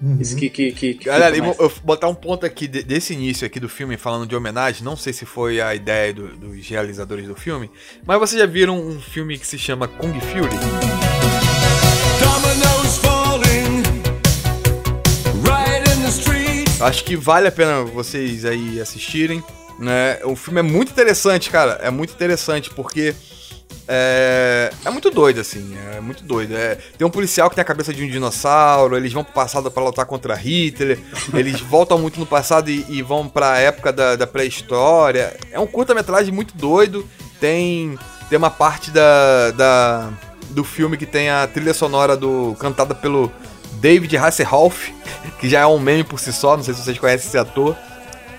[0.00, 0.16] Uhum.
[0.20, 0.48] isso que.
[0.50, 3.46] que, que, que Galera, eu vou eu vou botar um ponto aqui de- desse início
[3.46, 7.28] aqui do filme, falando de homenagem, não sei se foi a ideia do- dos realizadores
[7.28, 7.70] do filme,
[8.04, 11.11] mas vocês já viram um filme que se chama Kung Fury?
[16.82, 19.42] Acho que vale a pena vocês aí assistirem.
[19.78, 20.18] Né?
[20.24, 21.78] O filme é muito interessante, cara.
[21.82, 23.14] É muito interessante porque
[23.86, 25.76] é, é muito doido, assim.
[25.94, 26.56] É muito doido.
[26.56, 28.96] É, tem um policial que tem a cabeça de um dinossauro.
[28.96, 30.98] Eles vão pro passado pra lutar contra Hitler.
[31.32, 35.36] Eles voltam muito no passado e, e vão pra época da, da pré-história.
[35.52, 37.08] É um curta-metragem muito doido.
[37.40, 37.96] Tem,
[38.28, 40.10] tem uma parte da, da,
[40.50, 43.30] do filme que tem a trilha sonora do cantada pelo
[43.82, 44.94] David Hasselhoff,
[45.40, 46.56] que já é um meme por si só.
[46.56, 47.76] Não sei se vocês conhecem esse ator.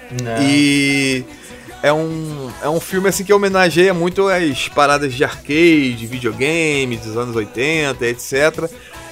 [0.10, 0.42] Não.
[0.42, 1.26] E
[1.84, 7.18] é um, é um filme assim que homenageia muito as paradas de arcade, videogame dos
[7.18, 8.72] anos 80, etc.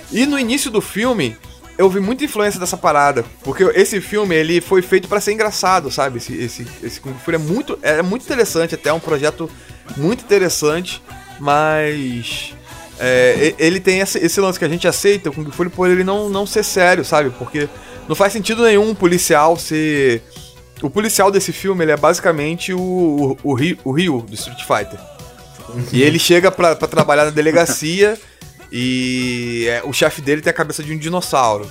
[0.09, 1.35] E no início do filme,
[1.77, 5.91] eu vi muita influência dessa parada, porque esse filme ele foi feito pra ser engraçado,
[5.91, 6.19] sabe?
[6.19, 9.51] Esse esse esse Kung Fu é muito é muito interessante, até é um projeto
[9.97, 11.03] muito interessante,
[11.41, 12.55] mas
[13.03, 16.03] é, ele tem esse, esse lance que a gente aceita o Kung Fu por ele
[16.03, 17.31] não, não ser sério, sabe?
[17.31, 17.67] Porque
[18.07, 20.21] não faz sentido nenhum um policial ser.
[20.83, 24.99] O policial desse filme ele é basicamente o, o, o, Ryu, do Street Fighter.
[25.91, 28.19] E ele chega pra, pra trabalhar na delegacia
[28.71, 31.67] e é, o chefe dele tem a cabeça de um dinossauro.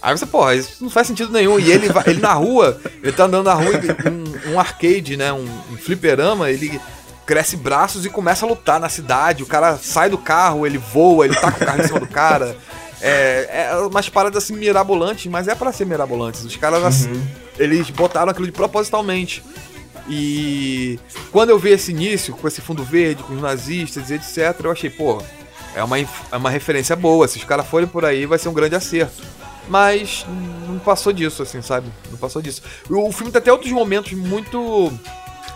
[0.00, 1.60] Aí você, porra, isso não faz sentido nenhum.
[1.60, 3.72] E ele, vai, ele na rua, ele tá andando na rua,
[4.46, 5.30] um, um arcade, né?
[5.30, 6.80] Um, um fliperama, ele
[7.30, 9.44] cresce braços e começa a lutar na cidade.
[9.44, 12.08] O cara sai do carro, ele voa, ele tá com o carro em cima do
[12.08, 12.56] cara.
[13.02, 16.44] É, é umas paradas assim mirabolantes, mas é pra ser mirabolantes.
[16.44, 17.10] Os caras, assim,
[17.58, 19.42] eles botaram aquilo de propositalmente.
[20.06, 21.00] E
[21.32, 24.70] quando eu vi esse início, com esse fundo verde, com os nazistas e etc., eu
[24.70, 25.22] achei, pô,
[25.74, 26.06] é uma, é
[26.36, 27.26] uma referência boa.
[27.26, 29.22] Se os caras forem por aí, vai ser um grande acerto.
[29.66, 30.26] Mas
[30.68, 31.90] não passou disso, assim, sabe?
[32.10, 32.60] Não passou disso.
[32.90, 34.92] O, o filme tem até outros momentos muito.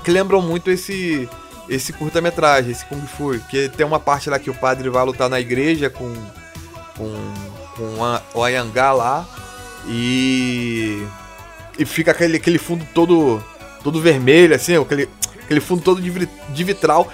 [0.03, 1.29] que lembram muito esse.
[1.69, 3.39] Esse curta-metragem, esse Kung Fu.
[3.49, 6.12] Que tem uma parte lá que o padre vai lutar na igreja com.
[6.97, 7.15] com.
[7.77, 9.27] com o Ayangá lá.
[9.87, 11.07] E.
[11.79, 13.43] E fica aquele, aquele fundo todo.
[13.83, 15.09] todo vermelho, assim, aquele,
[15.43, 17.11] aquele fundo todo de, de vitral.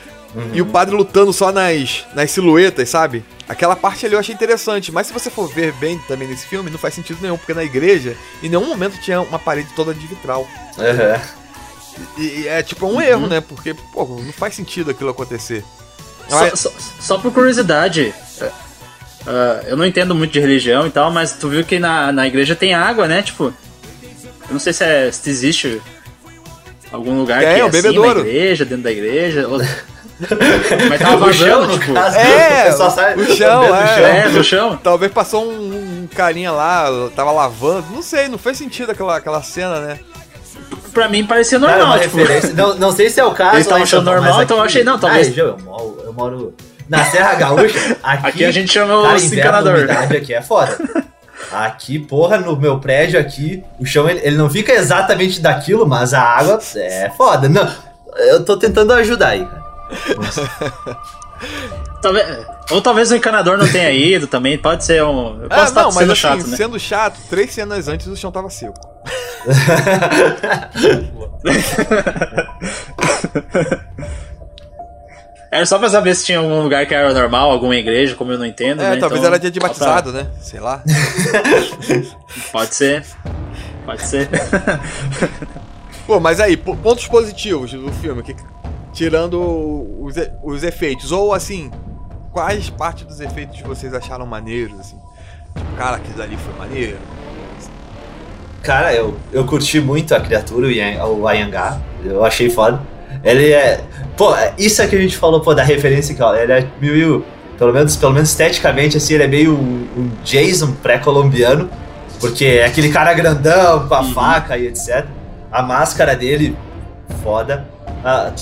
[0.53, 3.25] E o padre lutando só nas, nas silhuetas, sabe?
[3.49, 6.71] Aquela parte ali eu achei interessante, mas se você for ver bem também nesse filme,
[6.71, 10.07] não faz sentido nenhum, porque na igreja, em nenhum momento tinha uma parede toda de
[10.07, 10.47] vitral.
[10.79, 11.21] Aham.
[12.19, 13.41] E, e é tipo um erro, né?
[13.41, 15.65] Porque, pô, não faz sentido aquilo acontecer.
[16.29, 16.71] Só, só,
[17.01, 18.51] só por curiosidade, é,
[19.27, 22.27] ah, eu não entendo muito de religião e tal, mas tu viu que na, na
[22.27, 23.21] igreja tem água, né?
[23.23, 23.53] Tipo,
[24.49, 25.81] Eu não sei se, é, se existe
[26.93, 28.21] algum lugar É, que é o assim, bebedouro.
[28.23, 29.49] na igreja, dentro da igreja.
[29.49, 29.59] ou-
[30.89, 31.95] Mas tava chão, vazando, no tipo.
[31.95, 34.19] caso, É, pessoal sai o chão, é.
[34.21, 34.77] É, no chão.
[34.83, 36.87] Talvez passou um, um carinha lá,
[37.17, 37.87] tava lavando.
[37.91, 39.99] Não sei, não fez sentido aquela, aquela cena, né?
[40.93, 42.17] Pra mim parecia Cara, normal, uma tipo.
[42.55, 43.57] Não, não sei se é o caso.
[43.57, 45.59] Eles tavam lá em achando normal, mas então eu aqui- achei, não, talvez- Ah, eu,
[45.59, 46.55] moro, eu moro
[46.89, 47.97] na Serra Gaúcha.
[48.03, 49.91] Aqui, Aqui a gente chama cara, inverno, encanador.
[50.17, 50.77] aqui é foda.
[51.53, 56.13] Aqui, porra, no meu prédio aqui, o chão ele, ele não fica exatamente daquilo, mas
[56.13, 57.49] a água é foda.
[57.49, 57.69] Não,
[58.17, 59.65] eu tô tentando ajudar aí, cara.
[62.03, 62.27] Talvez,
[62.71, 65.43] ou talvez o encanador não tenha ido também, pode ser um.
[65.43, 66.57] Eu posso Ah, estar não, mas sendo assim, chato, né?
[66.57, 68.75] sendo chato, três cenas antes o chão tava seco.
[75.51, 78.39] Era só pra saber se tinha algum lugar que era normal, alguma igreja, como eu
[78.39, 78.81] não entendo.
[78.83, 78.97] É, né?
[78.99, 80.29] talvez Então, era dia de só pra- batizado, né?
[80.41, 80.83] Sei lá.
[82.53, 83.05] Pode ser.
[83.85, 84.29] Pode ser.
[86.07, 88.37] Pô, mas aí, po- pontos positivos do filme, que,
[88.93, 89.41] tirando
[90.01, 91.69] os, e- os efeitos, ou assim,
[92.33, 94.99] quais partes dos efeitos vocês acharam maneiros, assim?
[95.57, 96.97] Tipo, cara, aquilo dali foi maneiro.
[98.63, 101.79] Cara, eu, eu curti muito a criatura, o, Yang, o Ayangá.
[102.05, 102.81] Eu achei foda.
[103.25, 103.81] Ele é.
[104.17, 106.35] Pô, isso é que a gente falou, pô, da referência aqui, ó.
[106.35, 107.25] Ele é meio.
[107.59, 111.69] Pelo menos, pelo menos esteticamente, assim, ele é meio um, um Jason pré-colombiano.
[112.19, 115.07] Porque é aquele cara grandão, com a faca e etc.
[115.51, 116.57] A máscara dele,
[117.23, 117.67] foda.
[118.03, 118.33] A,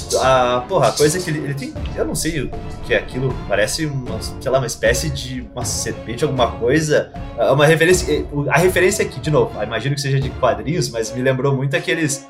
[0.56, 1.74] a, porra, a coisa que ele, ele tem.
[1.96, 2.50] Eu não sei o
[2.86, 3.34] que é aquilo.
[3.48, 7.10] Parece uma, sei lá, uma espécie de uma serpente, alguma coisa.
[7.36, 8.24] É Uma referência.
[8.50, 12.24] A referência aqui, de novo, imagino que seja de quadrinhos, mas me lembrou muito aqueles.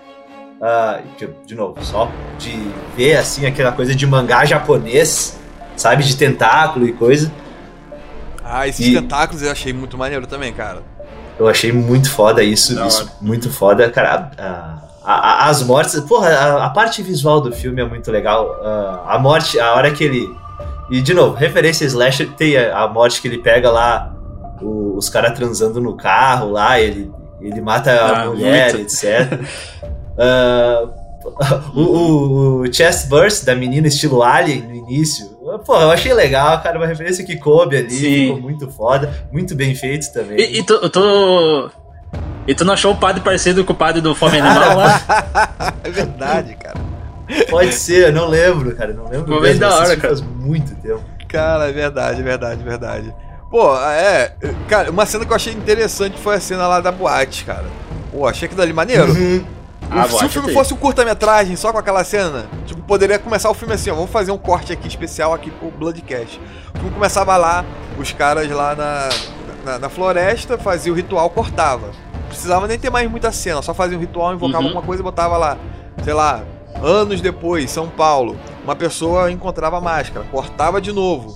[0.63, 2.51] ah, que, de novo, só de
[2.97, 5.39] ver assim aquela coisa de mangá japonês,
[5.77, 6.03] sabe?
[6.05, 7.31] De tentáculo e coisa.
[8.43, 10.83] Ah, esses E- tentáculos eu achei muito maneiro também, cara.
[11.39, 14.31] Eu achei muito foda isso, isso muito foda, cara.
[14.39, 18.59] A- a- a- as mortes, porra, a, a parte visual do filme é muito legal.
[18.63, 20.29] Ah, a morte, a hora que ele.
[20.91, 24.15] E de novo, referência a slasher, tem a, a morte que ele pega lá
[24.61, 28.87] o- os caras transando no carro lá, ele, ele mata a Ah, mulher, muito.
[28.93, 29.41] etc.
[30.19, 30.89] Ah,
[31.75, 35.37] o, o, o chest burst da menina estilo Alien no início.
[35.65, 38.27] Pô, eu achei legal, cara, uma referência que coube ali, Sim.
[38.27, 40.39] ficou muito foda, muito bem feito também.
[40.39, 41.71] E, e tu, tu.
[42.49, 45.75] E tu não achou o padre parecido com o padre do Fome Animal lá?
[45.85, 46.79] É verdade, cara.
[47.51, 48.95] Pode ser, eu não lembro, cara.
[48.95, 49.27] Não lembro.
[49.27, 50.17] Ficou bem mesmo, da hora, cara.
[50.17, 51.03] Faz muito tempo.
[51.29, 53.15] Cara, é verdade, é verdade, é verdade.
[53.51, 54.33] Pô, é.
[54.67, 57.67] Cara, uma cena que eu achei interessante foi a cena lá da boate, cara.
[58.11, 59.13] Pô, achei aquilo ali maneiro.
[59.13, 59.45] Uhum.
[59.91, 63.51] Ah, se o boate filme fosse um curta-metragem só com aquela cena, tipo, poderia começar
[63.51, 66.41] o filme assim, ó, vamos fazer um corte aqui especial aqui pro Bloodcast.
[66.75, 67.63] O filme começava lá,
[67.99, 69.09] os caras lá na,
[69.65, 71.91] na, na floresta, fazia o ritual, cortava.
[72.29, 74.69] Precisava nem ter mais muita cena, só fazia um ritual, invocava Uhum.
[74.69, 75.57] alguma coisa e botava lá,
[76.05, 76.43] sei lá,
[76.83, 81.35] anos depois, São Paulo, uma pessoa encontrava a máscara, cortava de novo.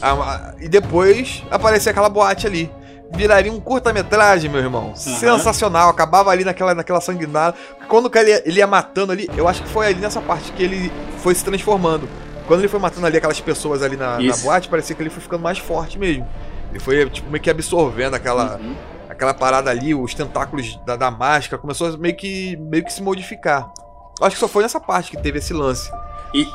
[0.00, 2.70] A- e depois aparecia aquela boate ali.
[3.12, 4.92] Viraria um curta-metragem, meu irmão.
[4.94, 5.88] Sensacional.
[5.90, 7.54] Acabava ali naquela, naquela sanguinária.
[7.88, 10.52] Quando o cara ia- ele ia matando ali, eu acho que foi ali nessa parte
[10.52, 12.08] que ele foi se transformando.
[12.46, 15.20] Quando ele foi matando ali aquelas pessoas ali na, na boate, parecia que ele foi
[15.22, 16.26] ficando mais forte mesmo.
[16.70, 18.74] Ele foi tipo, meio que absorvendo aquela, Uhum.
[19.20, 23.02] Aquela parada ali, os tentáculos da, da máscara, começou a meio que, meio que se
[23.02, 23.70] modificar.
[24.18, 25.90] Eu acho que só foi nessa parte que teve esse lance.
[26.32, 26.46] E,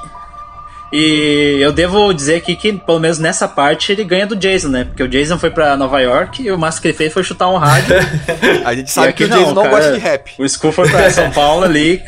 [0.91, 4.84] e eu devo dizer aqui que, pelo menos nessa parte, ele ganha do Jason, né?
[4.84, 7.49] Porque o Jason foi pra Nova York e o máximo que ele fez foi chutar
[7.49, 7.95] um rádio.
[8.66, 9.76] A gente sabe que o Jason não, cara.
[9.76, 10.34] gosta de rap.
[10.39, 12.01] O Skull foi pra São Paulo ali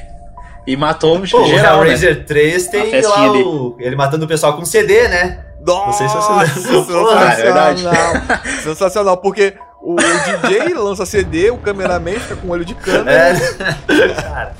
[0.65, 1.83] e matou Pô, o geral, né?
[1.83, 3.43] Hellraiser 3 A tem lá ali.
[3.43, 5.43] o, ele matando o pessoal com CD, né?
[5.63, 6.93] Nossa, sei se você lembra.
[6.93, 7.81] Porra, é verdade.
[7.81, 8.39] sensacional.
[8.63, 9.53] sensacional, porque
[9.91, 13.11] o, o DJ lança CD, o cameraman fica com olho de câmera.
[13.11, 14.13] É.
[14.21, 14.53] Cara,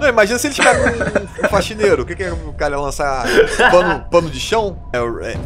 [0.00, 2.02] Não, imagina se eles pegam um, um faxineiro.
[2.02, 3.24] O que, que é o cara ia lançar?
[3.70, 4.76] Pano, pano de chão?
[4.92, 5.36] É, eu- é,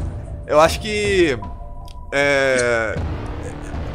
[0.47, 1.39] eu acho que.
[2.13, 2.97] é,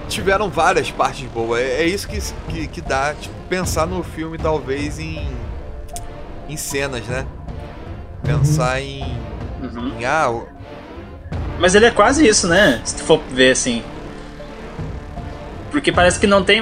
[0.07, 1.59] tiveram várias partes boas.
[1.61, 2.19] É, é isso que,
[2.49, 5.27] que, que dá, tipo, pensar no filme, talvez, em.
[6.47, 7.25] em cenas, né?
[8.23, 9.01] Pensar em.
[9.61, 9.93] Uhum.
[9.99, 10.47] em ah, o-
[11.59, 12.81] Mas ele é quase isso, né?
[12.85, 13.83] Se tu for ver assim.
[15.73, 16.61] Porque parece que não tem.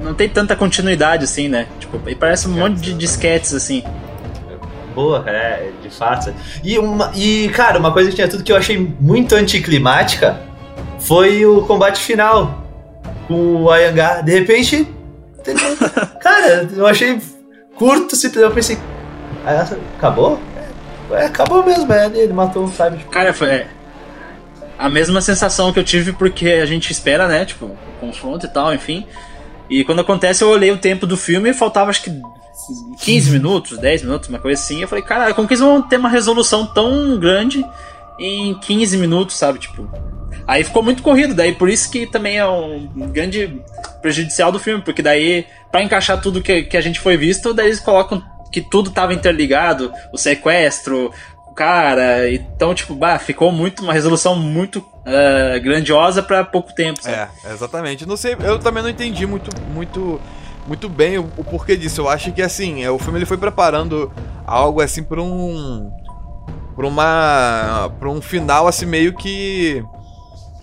[0.00, 1.68] Não tem tanta continuidade assim, né?
[1.78, 3.82] Tipo, e parece um monte de disquetes assim.
[4.94, 6.34] boa, cara, é, de fato.
[6.62, 10.38] E, uma, e, cara, uma coisa que tinha tudo que eu achei muito anticlimática
[10.98, 12.66] foi o combate final
[13.28, 14.20] com o Ayangá.
[14.20, 14.86] De repente,
[16.20, 17.18] cara, eu achei
[17.76, 18.78] curto, simplesmente eu pensei,
[19.46, 19.66] ah,
[19.96, 20.38] acabou?
[21.12, 22.98] É, acabou mesmo, é, ele matou, sabe?
[22.98, 23.66] Tipo, Cara, foi é,
[24.78, 27.44] a mesma sensação que eu tive porque a gente espera, né?
[27.44, 29.06] Tipo, confronto e tal, enfim.
[29.68, 32.22] E quando acontece, eu olhei o tempo do filme e faltava acho que
[33.00, 34.80] 15 minutos, 10 minutos, uma coisa assim.
[34.80, 37.64] Eu falei, caralho, como que eles vão ter uma resolução tão grande
[38.18, 39.58] em 15 minutos, sabe?
[39.58, 39.88] Tipo.
[40.46, 43.60] Aí ficou muito corrido, daí por isso que também é um grande
[44.00, 47.66] prejudicial do filme, porque daí, pra encaixar tudo que, que a gente foi visto, daí
[47.66, 48.22] eles colocam
[48.52, 51.12] que tudo tava interligado, o sequestro,
[51.56, 57.30] cara, então, tipo, bah, ficou muito, uma resolução muito ah, grandiosa pra pouco tempo, sabe?
[57.44, 58.04] É, exatamente.
[58.06, 60.20] Não sei, eu também não entendi muito, muito,
[60.66, 62.02] muito bem o, o porquê disso.
[62.02, 64.12] Eu acho que assim, é, o filme ele foi preparando
[64.44, 65.90] algo assim para um,
[66.74, 69.82] para uma, para um final assim meio que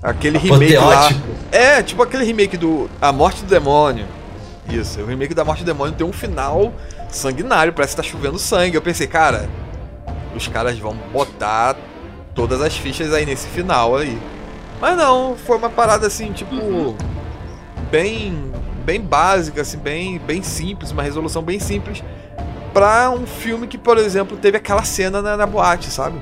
[0.01, 1.09] aquele remake lá.
[1.51, 4.05] É, tipo aquele remake do A Morte do Demônio.
[4.69, 6.73] Isso, o remake da Morte do Demônio tem um final
[7.09, 8.75] sanguinário, parece que tá chovendo sangue.
[8.75, 9.49] Eu pensei, cara,
[10.35, 11.75] os caras vão botar
[12.35, 14.17] todas as fichas aí nesse final aí.
[14.81, 16.95] Mas não, foi uma parada assim, tipo.
[17.91, 18.51] Bem.
[18.85, 22.03] Bem básica, assim, bem, bem simples, uma resolução bem simples.
[22.73, 26.19] Pra um filme que, por exemplo, teve aquela cena na, na boate, sabe?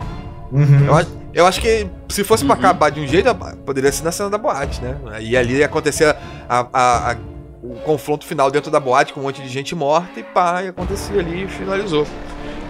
[0.51, 0.85] Uhum.
[0.85, 3.33] Eu, acho- eu acho que se fosse pra acabar de um jeito,
[3.65, 4.95] poderia ser na cena da boate, né?
[5.21, 6.05] E ali ia acontecer
[6.47, 7.15] a- a- a-
[7.63, 10.67] o confronto final dentro da boate com um monte de gente morta e pá, e
[10.67, 12.05] acontecia ali e finalizou.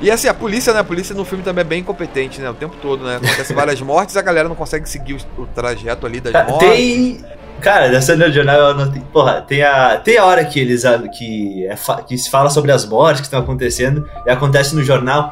[0.02, 0.80] E assim, a polícia, né?
[0.80, 2.50] A polícia no filme também é bem incompetente, né?
[2.50, 3.18] O tempo todo, né?
[3.18, 6.68] Acontece várias mortes, a galera não consegue seguir o, o trajeto ali das mortes.
[6.68, 7.26] Tem.
[7.62, 9.02] Cara, nessa no jornal eu anotei.
[9.14, 10.84] Porra, tem a, tem a hora que eles.
[11.16, 14.84] Que, é fa- que se fala sobre as mortes que estão acontecendo e acontece no
[14.84, 15.32] jornal.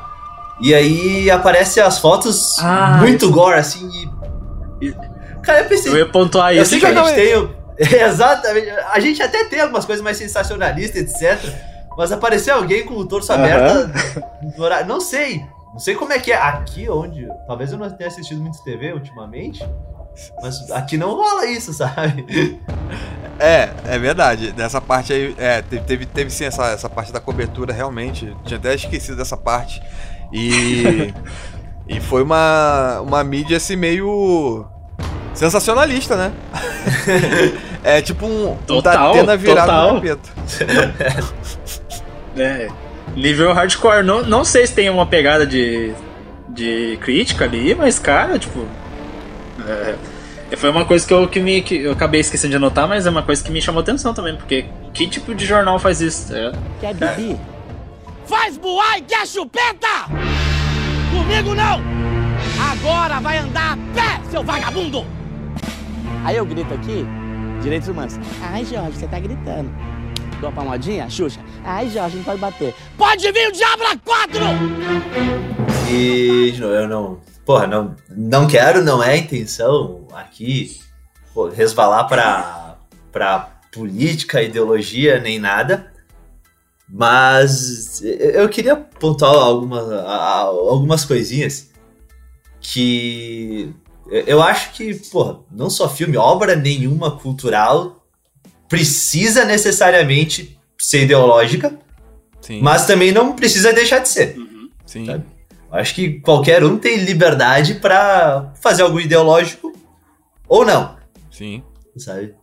[0.62, 3.90] E aí aparecem as fotos Ah, muito gore, assim.
[4.80, 4.94] E...
[5.42, 5.92] Cara, eu pensei.
[5.92, 6.72] Eu ia pontuar Eu isso.
[6.72, 7.50] sei que a gente tem.
[8.02, 8.70] Exatamente.
[8.92, 11.40] A gente até tem algumas coisas mais sensacionalistas, etc.
[12.00, 13.44] Mas apareceu alguém com o torso Aham.
[13.44, 14.24] aberto.
[14.58, 15.46] no horário- Não sei.
[15.74, 16.38] Não sei como é que é.
[16.38, 17.28] Aqui onde.
[17.46, 19.62] Talvez eu não tenha assistido muito TV ultimamente.
[20.42, 22.58] Mas aqui não rola isso, sabe?
[23.38, 24.54] É, é verdade.
[24.56, 28.34] Nessa parte aí, é, teve, teve, teve sim essa, essa parte da cobertura, realmente.
[28.46, 29.82] Tinha até esquecido dessa parte.
[30.32, 31.14] E.
[31.86, 34.66] e foi uma, uma mídia assim meio.
[35.34, 36.32] sensacionalista, né?
[37.84, 38.54] é tipo um.
[38.54, 39.94] um Total, Datena virado total.
[39.96, 41.59] no capeta.
[42.40, 42.68] É,
[43.16, 44.04] nível hardcore.
[44.04, 45.94] Não, não sei se tem uma pegada de,
[46.50, 48.66] de crítica ali, mas, cara, tipo.
[49.68, 49.96] é,
[50.56, 53.10] foi uma coisa que eu, que, me, que eu acabei esquecendo de anotar, mas é
[53.10, 56.34] uma coisa que me chamou atenção também, porque que tipo de jornal faz isso?
[56.36, 57.38] É, Quer beber?
[58.26, 60.06] Faz boar e quer chupeta!
[61.12, 61.82] Comigo não!
[62.72, 65.06] Agora vai andar a pé, seu vagabundo!
[66.24, 67.06] Aí eu grito aqui,
[67.62, 68.20] direitos humanos.
[68.42, 69.70] Ai, Jorge, você tá gritando.
[70.40, 71.40] Dou uma palmadinha, Xuxa.
[71.64, 72.74] Ai, Jorge, não pode bater.
[72.98, 74.42] Pode vir o a quatro!
[75.92, 77.20] E de novo, eu não.
[77.46, 80.80] Porra, não, não quero, não é a intenção aqui
[81.34, 82.78] pô, resvalar pra,
[83.12, 85.92] pra política, ideologia, nem nada.
[86.88, 91.70] Mas eu queria pontuar algumas, algumas coisinhas
[92.62, 93.74] que
[94.10, 97.99] eu acho que, porra, não só filme, obra nenhuma cultural
[98.70, 101.78] precisa necessariamente ser ideológica,
[102.40, 102.62] Sim.
[102.62, 104.36] mas também não precisa deixar de ser.
[104.86, 105.06] sim.
[105.06, 105.26] sabe?
[105.72, 109.72] Acho que qualquer um tem liberdade pra fazer algo ideológico
[110.48, 110.98] ou não,
[111.30, 111.64] Sim.
[111.98, 112.34] sabe?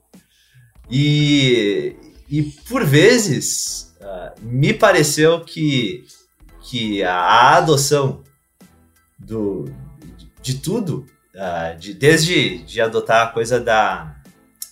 [0.88, 1.96] E,
[2.28, 6.04] e por vezes ah, me pareceu que,
[6.62, 8.22] que a, adoção
[9.18, 9.64] do,
[10.16, 11.04] de, de tudo,
[11.36, 14.14] ah, de, desde de adotar a coisa da,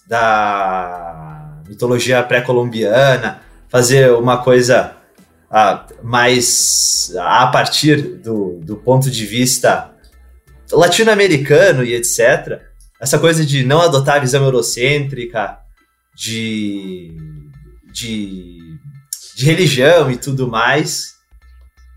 [0.07, 1.34] da
[1.69, 4.97] mitologia pré-colombiana, fazer uma coisa
[5.51, 9.91] ah, mais a partir do, do ponto de vista
[10.73, 12.61] latino-americano e etc.
[13.01, 15.59] Essa coisa de não adotar a visão eurocêntrica,
[16.17, 17.17] de,
[17.93, 18.79] de,
[19.37, 21.15] de religião e tudo mais,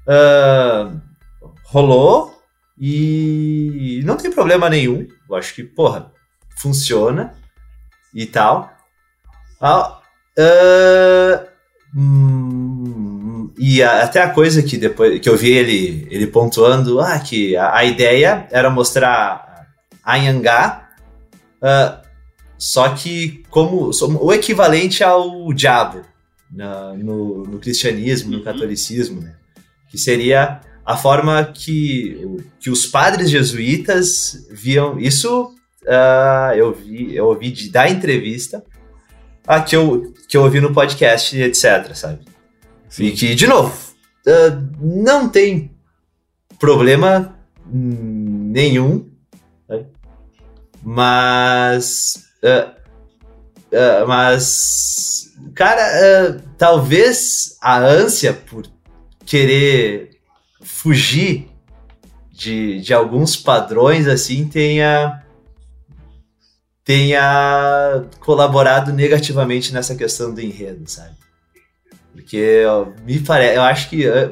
[0.07, 0.91] ah,
[1.65, 2.37] rolou
[2.79, 5.07] e não tem problema nenhum.
[5.29, 6.11] Eu acho que, porra,
[6.57, 7.33] funciona
[8.13, 8.76] e tal.
[9.59, 9.99] Ah,
[10.37, 11.43] ah,
[11.95, 17.19] hum, e a- até a coisa que depois que eu vi ele, ele pontuando, ah,
[17.19, 19.65] que a, a ideia era mostrar
[20.03, 20.87] a Yangá,
[21.61, 22.01] ah,
[22.57, 23.91] só que como
[24.21, 26.01] o equivalente ao diabo
[26.51, 29.35] na- no, no cristianismo, no catolicismo, né?
[29.89, 32.19] que seria a forma que,
[32.59, 34.99] que os padres jesuítas viam.
[34.99, 35.53] Isso
[35.87, 38.63] ah, eu vi, eu ouvi de, da entrevista
[39.47, 42.19] ah, que, eu, que eu ouvi no podcast, etc, sabe?
[42.99, 43.73] E que, de novo,
[44.27, 45.71] ah, não tem
[46.59, 47.33] problema
[47.65, 49.09] hum, nenhum,
[49.65, 49.85] sabe?
[50.83, 52.25] mas.
[52.43, 52.73] ah,
[53.73, 55.33] ah, mas.
[55.55, 58.67] cara, talvez a ânsia por
[59.25, 60.19] querer
[60.61, 61.47] fugir
[62.31, 65.23] de, de alguns padrões assim tenha
[66.87, 71.11] tenha colaborado negativamente nessa questão do enredo, sabe?
[72.13, 74.31] Porque ó, me parece, eu acho que eh,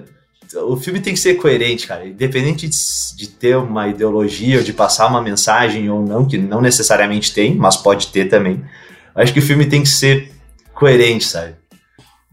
[0.63, 2.07] o filme tem que ser coerente, cara.
[2.07, 2.77] Independente de,
[3.17, 7.53] de ter uma ideologia ou de passar uma mensagem ou não, que não necessariamente tem,
[7.53, 8.63] mas pode ter também.
[9.13, 10.31] Eu acho que o filme tem que ser
[10.73, 11.55] coerente, sabe?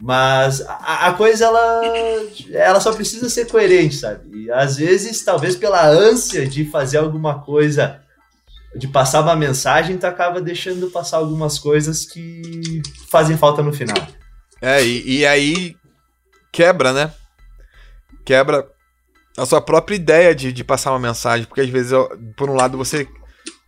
[0.00, 1.82] Mas a, a coisa, ela,
[2.52, 4.44] ela só precisa ser coerente, sabe?
[4.44, 8.00] E às vezes, talvez pela ânsia de fazer alguma coisa,
[8.74, 13.96] de passar uma mensagem, tu acaba deixando passar algumas coisas que fazem falta no final.
[14.60, 15.76] É, e, e aí
[16.50, 17.12] quebra, né?
[18.24, 18.66] Quebra
[19.36, 21.92] a sua própria ideia de, de passar uma mensagem, porque às vezes,
[22.36, 23.08] por um lado, você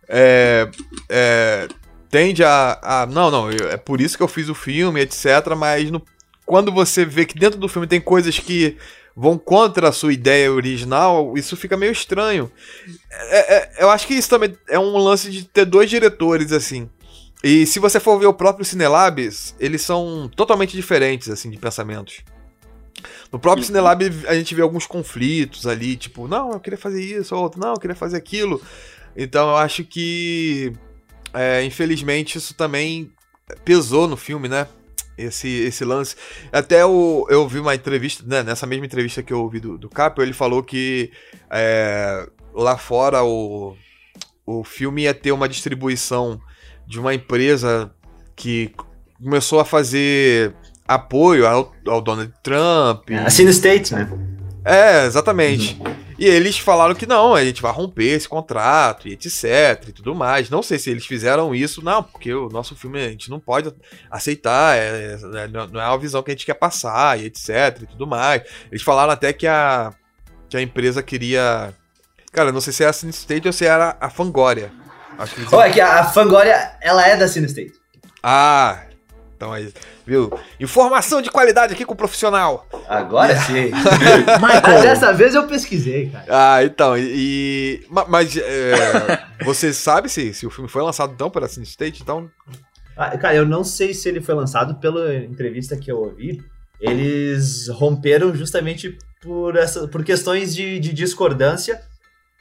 [0.07, 0.69] é,
[1.09, 1.67] é,
[2.09, 3.05] tende a, a.
[3.05, 5.25] Não, não, é por isso que eu fiz o filme, etc.
[5.57, 6.01] Mas no-
[6.45, 8.77] quando você vê que dentro do filme tem coisas que
[9.15, 12.51] vão contra a sua ideia original, isso fica meio estranho.
[13.11, 16.89] É- é- eu acho que isso também é um lance de ter dois diretores, assim.
[17.43, 22.23] E se você for ver o próprio Cinelabs, eles são totalmente diferentes, assim, de pensamentos.
[23.31, 27.35] No próprio Cinelab a gente vê alguns conflitos ali, tipo, não, eu queria fazer isso,
[27.35, 28.61] ou outro, não, eu queria fazer aquilo.
[29.15, 30.73] Então eu acho que,
[31.33, 33.11] é, infelizmente, isso também
[33.63, 34.67] pesou no filme, né?
[35.17, 36.15] Esse, esse lance.
[36.51, 38.43] Até o, eu vi uma entrevista, né?
[38.43, 41.11] Nessa mesma entrevista que eu ouvi do, do Capo, ele falou que
[41.49, 43.75] é, lá fora o,
[44.45, 46.39] o filme ia ter uma distribuição
[46.85, 47.91] de uma empresa
[48.35, 48.73] que
[49.21, 50.53] começou a fazer
[50.87, 53.09] apoio ao, ao Donald Trump.
[53.25, 54.09] A Cine States, né?
[54.63, 55.79] É, exatamente.
[56.17, 59.35] E eles falaram que não, a gente vai romper esse contrato e etc
[59.87, 60.49] e tudo mais.
[60.49, 63.73] Não sei se eles fizeram isso, não, porque o nosso filme a gente não pode
[64.09, 67.85] aceitar, é, é, não é a visão que a gente quer passar e etc e
[67.85, 68.43] tudo mais.
[68.71, 69.93] Eles falaram até que a,
[70.49, 71.73] que a empresa queria.
[72.31, 74.71] Cara, não sei se é a Cine State ou se era a Fangoria.
[75.17, 75.53] Acho que eles...
[75.53, 77.73] Olha que a, Fangoria, ela é da Cine State.
[78.21, 78.84] Ah,
[79.35, 79.73] então é isso.
[80.05, 80.31] Viu?
[80.59, 82.67] Informação de qualidade aqui com o profissional.
[82.87, 83.71] Agora sim.
[84.39, 86.25] Mas dessa vez eu pesquisei, cara.
[86.29, 87.03] Ah, então, e.
[87.83, 91.65] e- ma- mas é, você sabe se, se o filme foi lançado então pela Cine
[91.65, 92.01] State?
[92.01, 92.29] Então.
[92.97, 96.41] Ah, cara, eu não sei se ele foi lançado pela entrevista que eu ouvi.
[96.79, 101.81] Eles romperam justamente por, essa, por questões de, de discordância.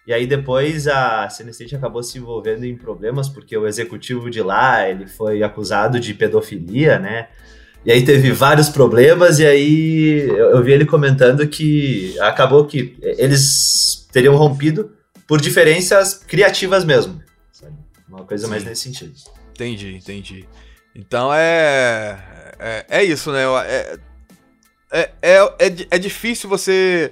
[0.07, 4.89] E aí depois a Cinestate acabou se envolvendo em problemas porque o executivo de lá
[4.89, 7.29] ele foi acusado de pedofilia, né?
[7.85, 12.97] E aí teve vários problemas e aí eu, eu vi ele comentando que acabou que
[13.01, 14.93] eles teriam rompido
[15.27, 17.23] por diferenças criativas mesmo.
[17.53, 17.75] sabe?
[18.09, 18.69] Uma coisa mais Sim.
[18.69, 19.15] nesse sentido.
[19.53, 20.45] Entendi, entendi.
[20.95, 22.19] Então é.
[22.59, 23.43] É, é isso, né?
[23.67, 23.99] É,
[24.93, 27.11] é, é, é, é difícil você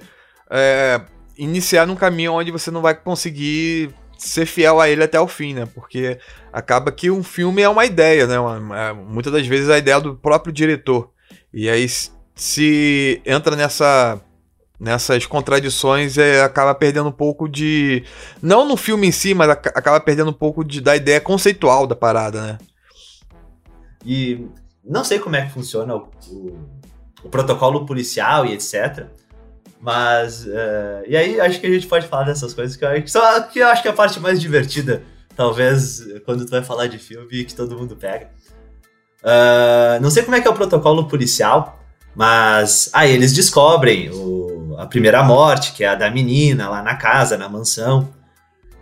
[0.49, 1.01] é,
[1.37, 5.53] iniciar num caminho onde você não vai conseguir ser fiel a ele até o fim,
[5.53, 5.65] né?
[5.73, 6.17] Porque
[6.51, 8.39] acaba que um filme é uma ideia, né?
[8.39, 11.09] Uma- é, muitas das vezes é a ideia do próprio diretor.
[11.53, 11.87] E aí,
[12.35, 14.19] se entra nessa.
[14.79, 18.03] Nessas contradições, é, acaba perdendo um pouco de.
[18.41, 21.87] Não no filme em si, mas aca- acaba perdendo um pouco de, da ideia conceitual
[21.87, 22.57] da parada, né?
[24.05, 24.45] E
[24.83, 26.59] não sei como é que funciona o, o-
[27.23, 29.07] o protocolo policial e etc.
[29.83, 30.47] Mas.
[30.47, 33.03] eh, e aí acho que a gente pode falar dessas coisas que eu,
[33.51, 35.03] que eu acho que é a parte mais divertida,
[35.35, 38.29] talvez, quando tu vai falar de filme que todo mundo pega.
[39.21, 41.83] Ah, não sei como é que é o protocolo policial,
[42.15, 42.89] mas.
[42.93, 47.37] Aí eles descobrem o- a primeira morte, que é a da menina, lá na casa,
[47.37, 48.07] na mansão.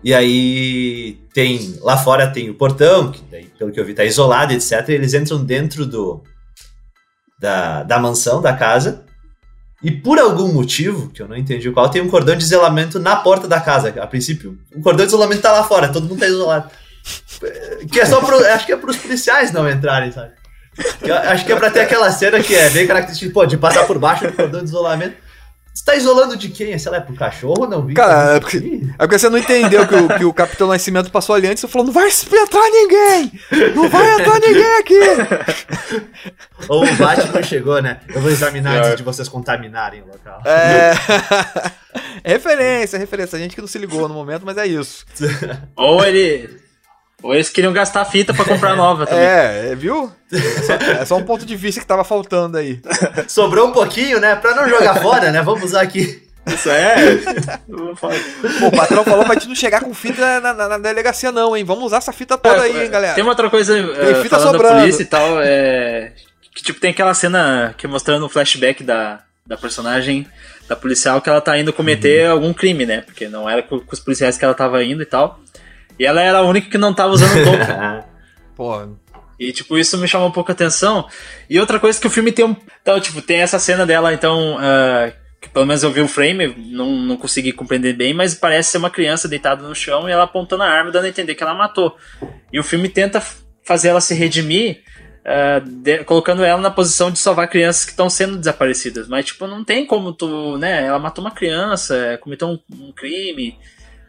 [0.03, 1.77] E aí tem.
[1.81, 4.87] Lá fora tem o portão, que daí, pelo que eu vi, tá isolado, etc.
[4.89, 6.21] Eles entram dentro do.
[7.39, 9.03] Da, da mansão, da casa.
[9.83, 13.15] E por algum motivo, que eu não entendi qual, tem um cordão de isolamento na
[13.15, 13.89] porta da casa.
[13.99, 16.69] A princípio, o cordão de isolamento tá lá fora, todo mundo tá isolado.
[17.91, 18.37] Que é só pro.
[18.45, 20.33] Acho que é pros policiais não entrarem, sabe?
[21.03, 23.85] Que acho que é pra ter aquela cena que é bem característica, pô, de passar
[23.85, 25.15] por baixo do cordão de isolamento.
[25.73, 26.77] Você tá isolando de quem?
[26.77, 27.65] Sei lá, é pro cachorro?
[27.65, 27.93] Não vi.
[27.93, 31.33] Cara, é porque, é porque você não entendeu que o, que o Capitão Nascimento passou
[31.33, 33.31] ali antes e falou: não vai entrar ninguém!
[33.73, 34.99] Não vai entrar ninguém aqui!
[36.67, 38.01] Ou o Batman chegou, né?
[38.13, 40.41] Eu vou examinar antes de vocês contaminarem o local.
[40.45, 40.91] É.
[42.29, 43.37] referência, referência.
[43.37, 45.05] A gente que não se ligou no momento, mas é isso.
[45.75, 46.61] Ou ele.
[47.23, 49.23] Ou eles queriam gastar fita pra comprar nova também.
[49.23, 50.11] É, é, viu?
[50.31, 52.79] É só, é só um ponto de vista que tava faltando aí.
[53.27, 54.35] Sobrou um pouquinho, né?
[54.35, 55.41] Pra não jogar fora, né?
[55.41, 56.23] Vamos usar aqui.
[56.47, 56.95] Isso é.
[57.69, 61.55] Pô, o patrão falou pra gente não chegar com fita na, na- na delegacia, não,
[61.55, 61.63] hein?
[61.63, 63.13] Vamos usar essa fita toda aí, hein, galera?
[63.13, 64.75] Tem uma outra coisa Tem eh, fita falando sobrando.
[64.75, 66.13] da polícia e tal, é,
[66.55, 70.27] Que tipo, tem aquela cena que mostrando o flashback da, da personagem,
[70.67, 73.01] da policial, que ela tá indo cometer algum crime, né?
[73.01, 75.39] Porque não era com, com os policiais que ela tava indo e tal.
[75.99, 78.05] E ela era a única que não tava usando touca.
[78.55, 78.87] Pô,
[79.39, 81.07] E, tipo, isso me chamou um pouco a atenção.
[81.49, 82.55] E outra coisa que o filme tem um.
[82.81, 84.57] Então, tipo, tem essa cena dela, então.
[84.59, 85.11] ah,
[85.41, 88.77] que pelo menos eu vi o frame, não, não consegui compreender bem, mas parece ser
[88.77, 91.55] uma criança deitada no chão e ela apontando a arma, dando a entender que ela
[91.55, 91.97] matou.
[92.53, 93.19] E o filme tenta
[93.63, 94.83] fazer ela se redimir,
[95.25, 99.07] ah, de- colocando ela na posição de salvar crianças que estão sendo desaparecidas.
[99.07, 100.59] Mas, tipo, não tem como tu.
[100.59, 100.85] né?
[100.85, 103.57] Ela matou uma criança, cometeu um, um crime.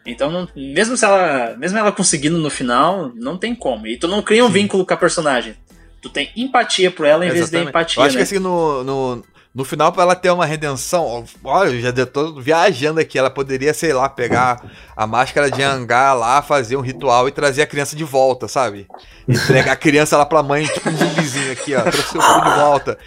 [0.05, 1.55] Então, não- mesmo se ela.
[1.57, 3.87] Mesmo ela conseguindo no final, não tem como.
[3.87, 5.55] E tu não cria um vínculo com a personagem.
[6.01, 7.69] Tu tem empatia por ela em vez de exatamente.
[7.69, 8.01] empatia.
[8.01, 8.19] Eu acho né?
[8.19, 9.23] que assim, no, no,
[9.55, 13.73] no final, pra ela ter uma redenção, olha, eu já tô viajando aqui, ela poderia,
[13.73, 14.61] sei lá, pegar
[14.97, 18.87] a máscara de Angá lá, fazer um ritual e trazer a criança de volta, sabe?
[19.29, 22.59] Entregar a criança lá pra mãe, tipo um zumbizinho aqui, ó, trouxe seu filho de
[22.59, 22.97] volta.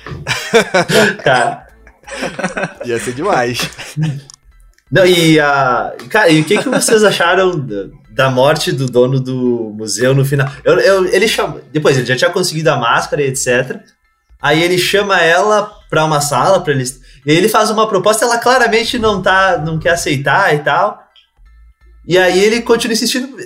[1.23, 1.67] Cara.
[2.85, 3.69] Ia ser demais.
[4.91, 5.95] Não, e a.
[6.09, 10.25] Cara, e o que, que vocês acharam da, da morte do dono do museu no
[10.25, 10.49] final?
[10.65, 11.61] Eu, eu- ele chama.
[11.73, 13.81] Depois, ele já tinha conseguido a máscara e etc.
[14.41, 17.01] Aí ele chama ela pra uma sala para eles.
[17.27, 19.59] E ele faz uma proposta, ela claramente não tá.
[19.59, 21.03] não quer aceitar e tal.
[22.07, 23.37] E aí ele continua insistindo.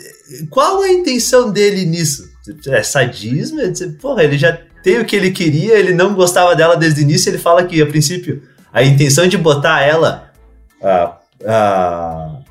[0.50, 2.28] Qual a intenção dele nisso?
[2.66, 3.60] É sadismo?
[3.60, 7.02] É Porra, ele já tem o que ele queria, ele não gostava dela desde o
[7.02, 10.30] início, ele fala que, a princípio, a intenção de botar ela
[10.82, 11.16] ah,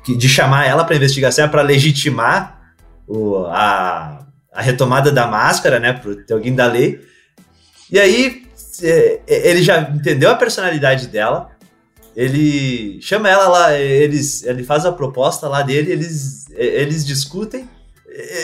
[0.04, 2.74] que- de chamar ela para investigação é para legitimar
[3.06, 7.00] o- a, a retomada da máscara, né, para ter alguém da lei.
[7.90, 8.46] E aí
[8.82, 11.50] é, é, ele já entendeu a personalidade dela,
[12.16, 17.68] ele chama ela lá, eles, ele faz a proposta lá dele, eles, eles discutem.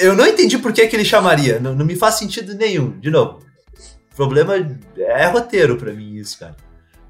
[0.01, 2.99] Eu não entendi por que, que ele chamaria, não, não me faz sentido nenhum.
[3.01, 3.41] De novo,
[4.15, 4.55] problema
[4.97, 6.55] é roteiro para mim isso, cara.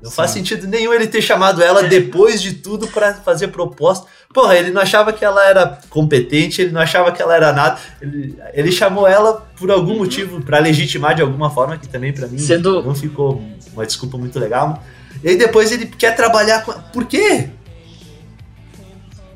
[0.03, 4.07] Não faz sentido nenhum ele ter chamado ela depois de tudo pra fazer proposta.
[4.33, 7.79] Porra, ele não achava que ela era competente, ele não achava que ela era nada.
[8.01, 12.27] Ele, ele chamou ela por algum motivo, pra legitimar de alguma forma, que também pra
[12.29, 13.43] mim Sendo- não ficou
[13.73, 14.83] uma desculpa muito legal.
[15.25, 16.73] E aí depois ele quer trabalhar com.
[16.93, 17.49] Por quê?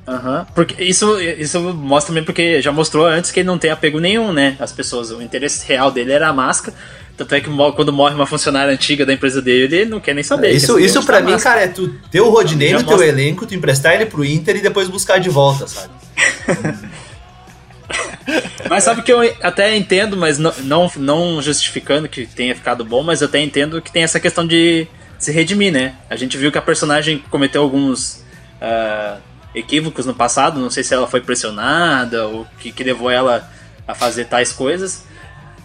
[0.07, 0.47] Aham.
[0.55, 4.33] Porque isso, isso mostra também porque já mostrou antes que ele não tem apego nenhum,
[4.33, 4.57] né?
[4.59, 5.11] As pessoas.
[5.11, 6.77] O interesse real dele era a máscara.
[7.21, 10.25] Tanto é que quando morre uma funcionária antiga da empresa dele, ele não quer nem
[10.25, 10.49] saber.
[10.49, 11.61] quer isso isso pra tá mim, máscara.
[11.61, 13.07] cara, é tu ter o Rodinei no teu mostra.
[13.07, 15.93] elenco, tu emprestar ele pro Inter e depois buscar de volta, sabe?
[18.71, 23.03] Mas sabe que eu até entendo, mas não, não, não justificando que tenha ficado bom,
[23.03, 24.87] mas eu até entendo que tem essa questão de
[25.19, 25.97] se redimir, né?
[26.09, 28.25] A gente viu que a personagem cometeu alguns
[28.61, 29.17] ah,
[29.53, 33.51] equívocos no passado, não sei se ela foi pressionada ou o que, que levou ela
[33.89, 35.05] a fazer tais coisas.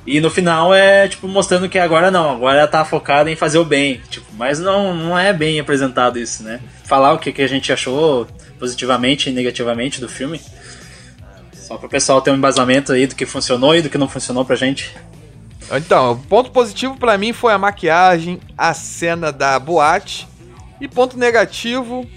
[0.06, 3.58] E no final é, tipo, mostrando que agora não, agora ela tá focada em fazer
[3.58, 4.02] o bem.
[4.10, 6.60] Tipo, mas não, não é bem apresentado isso, né?
[6.84, 8.28] Falar o que, que a gente achou
[8.60, 10.40] positivamente e negativamente do filme.
[11.54, 14.46] Só pro pessoal ter um embasamento aí do que funcionou e do que não funcionou
[14.46, 14.96] pra gente.
[15.72, 20.28] Então, o ponto positivo pra mim foi a maquiagem, a cena da boate.
[20.80, 22.08] E ponto negativo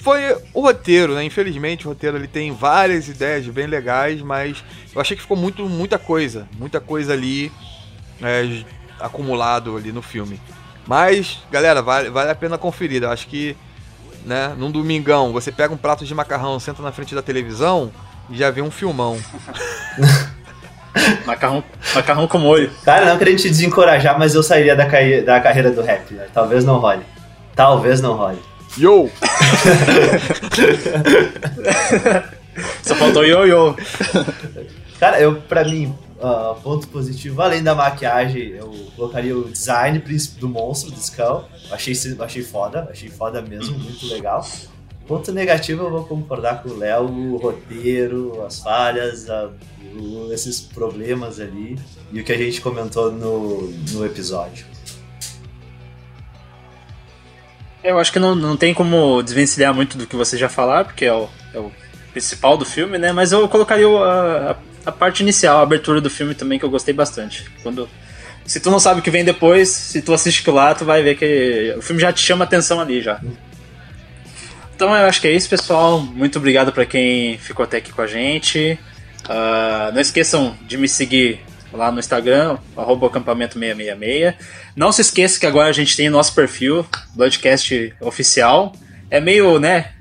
[0.00, 1.24] foi o roteiro, né?
[1.24, 5.68] Infelizmente, o roteiro ele tem várias ideias bem legais, mas eu achei que ficou muito,
[5.68, 7.52] muita coisa, muita coisa ali
[8.22, 8.64] é,
[8.98, 10.40] acumulado ali no filme.
[10.86, 13.02] Mas, galera, vale, vale a pena conferir.
[13.02, 13.56] Eu acho que,
[14.24, 17.92] né, num domingão, você pega um prato de macarrão, senta na frente da televisão
[18.28, 19.18] e já vê um filmão.
[21.24, 21.62] Macarrão,
[21.94, 22.68] macarrão com molho.
[22.84, 26.26] Cara, não querendo te desencorajar, mas eu sairia da, da carreira do rap, né?
[26.34, 27.02] Talvez não role.
[27.54, 28.40] Talvez não role.
[28.78, 29.10] Yo!
[32.82, 33.74] Só faltou ioiô.
[34.98, 40.02] Cara, eu, pra mim, ah, ponto positivo, além da maquiagem, eu colocaria o design
[40.38, 41.44] do monstro, do Skull.
[41.70, 44.46] Achei, achei foda, achei foda mesmo, muito legal.
[45.06, 49.50] Ponto negativo, eu vou concordar com o Léo, o roteiro, as falhas, a-
[49.96, 51.76] o- esses problemas ali
[52.12, 53.62] e o que a gente comentou no,
[53.92, 54.64] no episódio.
[57.82, 61.04] Eu acho que não, não tem como desvencilhar muito do que você já falar, porque
[61.04, 61.72] é o, é o
[62.12, 63.12] principal do filme, né?
[63.12, 64.56] Mas eu colocaria a, a,
[64.86, 67.50] a parte inicial, a abertura do filme também, que eu gostei bastante.
[67.62, 67.88] Quando,
[68.44, 71.16] se tu não sabe o que vem depois, se tu assiste lá, tu vai ver
[71.16, 73.20] que o filme já te chama atenção ali já.
[74.74, 76.00] Então eu acho que é isso, pessoal.
[76.00, 78.78] Muito obrigado para quem ficou até aqui com a gente.
[79.28, 81.40] Ah, não esqueçam de me seguir
[81.72, 84.34] lá no Instagram, arroba acampamento666.
[84.76, 88.72] Não se esqueça que agora a gente tem nosso perfil, Bloodcast oficial.
[89.10, 89.92] É meio, né?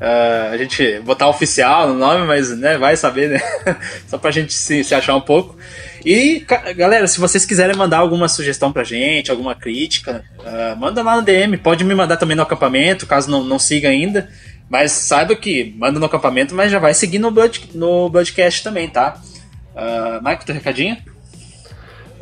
[0.00, 3.40] Ah, a gente botar oficial no nome, mas né, vai saber, né?
[4.08, 5.56] Só pra gente se, se achar um pouco.
[6.04, 6.44] E,
[6.76, 11.22] galera, se vocês quiserem mandar alguma sugestão pra gente, alguma crítica, ah, manda lá no
[11.22, 11.56] DM.
[11.56, 14.28] Pode me mandar também no acampamento, caso não, não siga ainda.
[14.68, 18.88] Mas saiba que manda no acampamento, mas já vai seguir no, Blood, no Bloodcast também,
[18.88, 19.20] tá?
[19.74, 20.96] Uh, Michael, teu recadinho?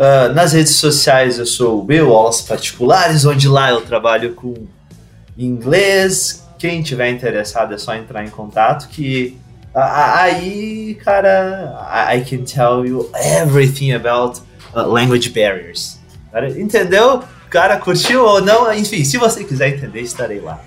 [0.02, 4.54] Ah, nas redes sociais eu sou o Will Aulas Particulares, onde lá eu trabalho com
[5.36, 6.48] inglês.
[6.58, 9.38] Quem tiver interessado é só entrar em contato que
[9.74, 14.40] aí, cara, I can tell you everything about
[14.74, 16.00] uh, language barriers.
[16.56, 17.22] Entendeu?
[17.50, 18.72] Cara, curtiu ou não?
[18.72, 20.60] Enfim, se você quiser entender, estarei lá.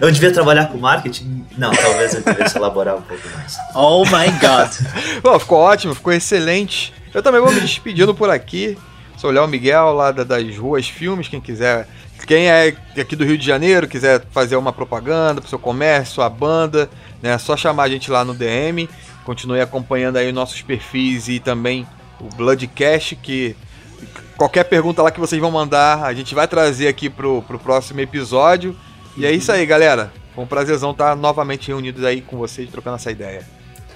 [0.00, 1.44] Eu devia trabalhar com marketing?
[1.56, 3.56] Não, talvez eu devesse elaborar um pouco mais.
[3.74, 4.70] Oh my god.
[5.22, 6.92] Pô, ficou ótimo, ficou excelente.
[7.12, 8.76] Eu também vou me despedindo por aqui.
[9.16, 11.26] Sou o Léo Miguel, lá da- das Ruas Filmes.
[11.28, 11.88] Quem quiser,
[12.26, 16.28] quem é aqui do Rio de Janeiro, quiser fazer uma propaganda pro seu comércio, sua
[16.30, 16.88] banda,
[17.22, 17.30] né?
[17.32, 18.88] É só chamar a gente lá no DM.
[19.24, 21.86] Continue acompanhando aí nossos perfis e também
[22.20, 23.56] o Bloodcast, que
[24.36, 28.00] qualquer pergunta lá que vocês vão mandar, a gente vai trazer aqui pro, pro próximo
[28.00, 28.76] episódio.
[29.18, 30.12] E é isso aí, galera.
[30.34, 33.42] Foi um prazerzão estar novamente reunidos aí com vocês, trocando essa ideia.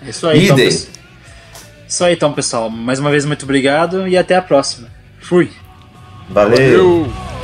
[0.02, 2.68] Isso aí, então, Isso aí, então, pessoal.
[2.68, 4.88] Mais uma vez, muito obrigado e até a próxima.
[5.20, 5.50] Fui.
[6.28, 7.06] Valeu.
[7.06, 7.41] Valeu.